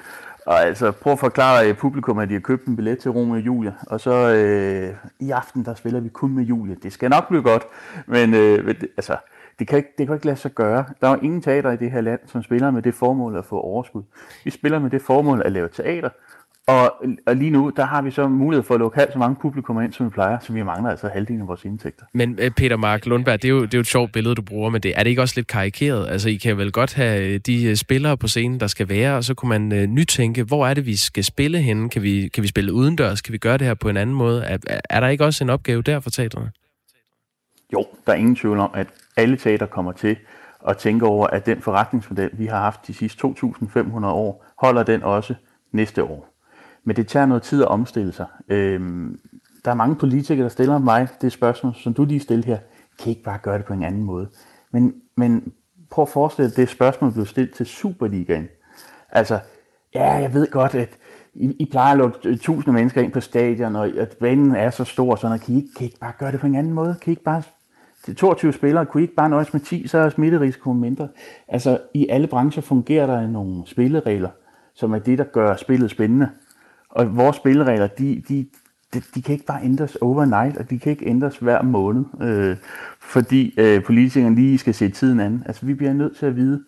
[0.46, 3.34] Og altså, prøv at forklare øh, publikum, at de har købt en billet til Romeo
[3.34, 3.74] og Julie.
[3.86, 6.76] Og så øh, i aften, der spiller vi kun med Julie.
[6.82, 7.62] Det skal nok blive godt,
[8.06, 9.16] men øh, altså,
[9.58, 10.84] det kan, ikke, det kan ikke lade sig gøre.
[11.00, 13.60] Der er ingen teater i det her land, som spiller med det formål at få
[13.60, 14.02] overskud.
[14.44, 16.08] Vi spiller med det formål at lave teater,
[16.66, 16.94] og,
[17.26, 19.82] og lige nu, der har vi så mulighed for at lukke halvt så mange publikummer
[19.82, 22.04] ind, som vi plejer, så vi mangler altså halvdelen af vores indtægter.
[22.12, 24.42] Men øh, Peter Mark Lundberg, det er, jo, det er jo et sjovt billede, du
[24.42, 26.08] bruger, men det, er det ikke også lidt karikeret?
[26.08, 29.16] Altså, I kan vel godt have øh, de øh, spillere på scenen, der skal være,
[29.16, 31.88] og så kunne man uh, nytænke, hvor er det, vi skal spille henne?
[31.88, 33.20] Kan vi, kan vi spille udendørs?
[33.20, 34.44] Kan vi gøre det her på en anden måde?
[34.44, 34.58] Er,
[34.90, 36.50] er der ikke også en opgave der for teaterne?
[37.72, 38.86] Jo, der er ingen tvivl om, at
[39.16, 40.16] alle teater kommer til
[40.68, 45.02] at tænke over, at den forretningsmodel, vi har haft de sidste 2.500 år, holder den
[45.02, 45.34] også
[45.72, 46.33] næste år.
[46.84, 48.26] Men det tager noget tid at omstille sig.
[48.48, 49.20] Øhm,
[49.64, 52.58] der er mange politikere, der stiller mig det spørgsmål, som du lige stillede her.
[52.98, 54.28] Kan I ikke bare gøre det på en anden måde?
[54.70, 55.52] Men, men
[55.90, 58.48] prøv at forestille dig, at det spørgsmål blev stillet til Superligaen.
[59.10, 59.38] Altså,
[59.94, 60.88] ja, jeg ved godt, at
[61.34, 64.70] I, I plejer at lukke øh, tusind mennesker ind på stadion, og at banen er
[64.70, 66.72] så stor, så kan I, ikke, kan I ikke bare gøre det på en anden
[66.72, 66.96] måde?
[67.00, 67.42] Kan I ikke bare
[68.04, 71.08] til 22 spillere, kunne I ikke bare nøjes med 10, så er smitterisikoen mindre.
[71.48, 74.30] Altså, i alle brancher fungerer der nogle spilleregler,
[74.74, 76.28] som er det, der gør spillet spændende.
[76.94, 78.46] Og vores spilleregler, de, de,
[78.94, 82.56] de, de kan ikke bare ændres overnight, og de kan ikke ændres hver måned, øh,
[83.00, 85.42] fordi øh, politikerne lige skal se tiden an.
[85.46, 86.64] Altså vi bliver nødt til at vide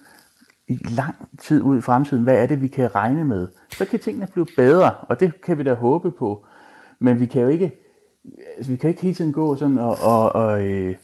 [0.68, 3.49] i lang tid ud i fremtiden, hvad er det, vi kan regne med.
[3.70, 6.47] Så kan tingene blive bedre, og det kan vi da håbe på.
[6.99, 7.72] Men vi kan jo ikke,
[8.57, 10.95] altså, vi kan ikke hele tiden gå sådan og, og, og øh,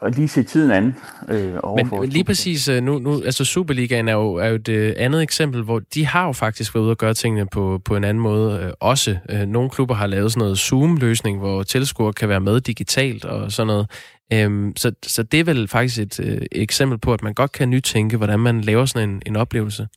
[0.00, 0.94] og lige se tiden an.
[1.28, 4.68] Øh, men, men lige præcis, øh, nu, nu, altså Superligaen er jo, er jo et
[4.68, 7.96] øh, andet eksempel, hvor de har jo faktisk været ude og gøre tingene på, på
[7.96, 9.16] en anden måde øh, også.
[9.30, 13.52] Øh, nogle klubber har lavet sådan noget Zoom-løsning, hvor tilskuere kan være med digitalt og
[13.52, 13.90] sådan noget.
[14.32, 17.70] Øhm, så, så det er vel faktisk et øh, eksempel på, at man godt kan
[17.70, 19.88] nytænke, hvordan man laver sådan en, en oplevelse.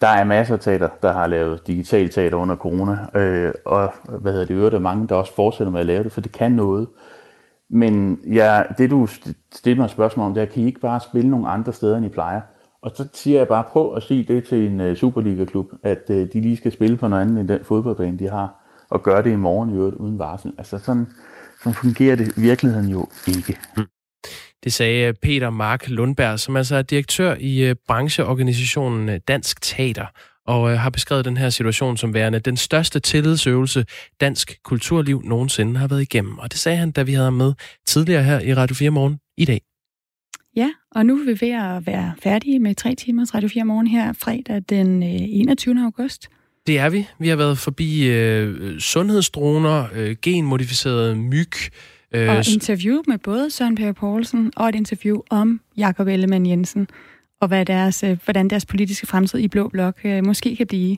[0.00, 4.32] Der er masser af teater, der har lavet digital teater under corona, øh, og hvad
[4.32, 6.52] hedder det, øvrigt er mange, der også fortsætter med at lave det, for det kan
[6.52, 6.86] noget.
[7.70, 9.08] Men ja, det du
[9.54, 12.06] stiller mig spørgsmål om, det er, kan I ikke bare spille nogle andre steder, end
[12.06, 12.40] I plejer?
[12.82, 16.16] Og så siger jeg bare, prøv at sige det til en uh, Superliga-klub, at uh,
[16.16, 18.54] de lige skal spille på noget andet end den fodboldbane, de har,
[18.90, 20.52] og gøre det i morgen i øvrigt uden varsel.
[20.58, 21.06] Altså sådan,
[21.62, 23.58] sådan fungerer det i virkeligheden jo ikke.
[23.76, 23.84] Mm.
[24.64, 30.06] Det sagde øh, Peter Mark Lundberg, som altså er direktør i brancheorganisationen Dansk Teater
[30.46, 33.84] og øh, har beskrevet den her situation som værende den største tillidsøvelse,
[34.20, 36.38] dansk kulturliv nogensinde har været igennem.
[36.38, 37.52] Og det sagde han, da vi havde ham med
[37.86, 39.60] tidligere her i Radio 4 Morgen i dag.
[40.56, 43.86] Ja, og nu er vi ved at være færdige med tre timers Radio 4 Morgen
[43.86, 45.74] her fredag den 21.
[45.74, 46.28] Øh, august.
[46.66, 47.08] Det er vi.
[47.18, 51.52] Vi har været forbi øh, sundhedsdroner, øh, genmodificerede myg.
[52.14, 56.88] Øh, og interview med både Søren Per Poulsen og et interview om Jakob Ellemann Jensen,
[57.40, 60.96] og hvad deres, øh, hvordan deres politiske fremtid i Blå Blok øh, måske kan blive,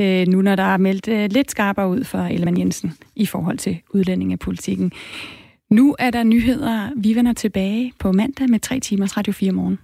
[0.00, 3.58] øh, nu når der er meldt øh, lidt skarpere ud for Ellemann Jensen i forhold
[3.58, 4.92] til udlændingepolitikken.
[5.70, 6.90] Nu er der nyheder.
[6.96, 9.78] Vi vender tilbage på mandag med tre timers Radio 4 morgen.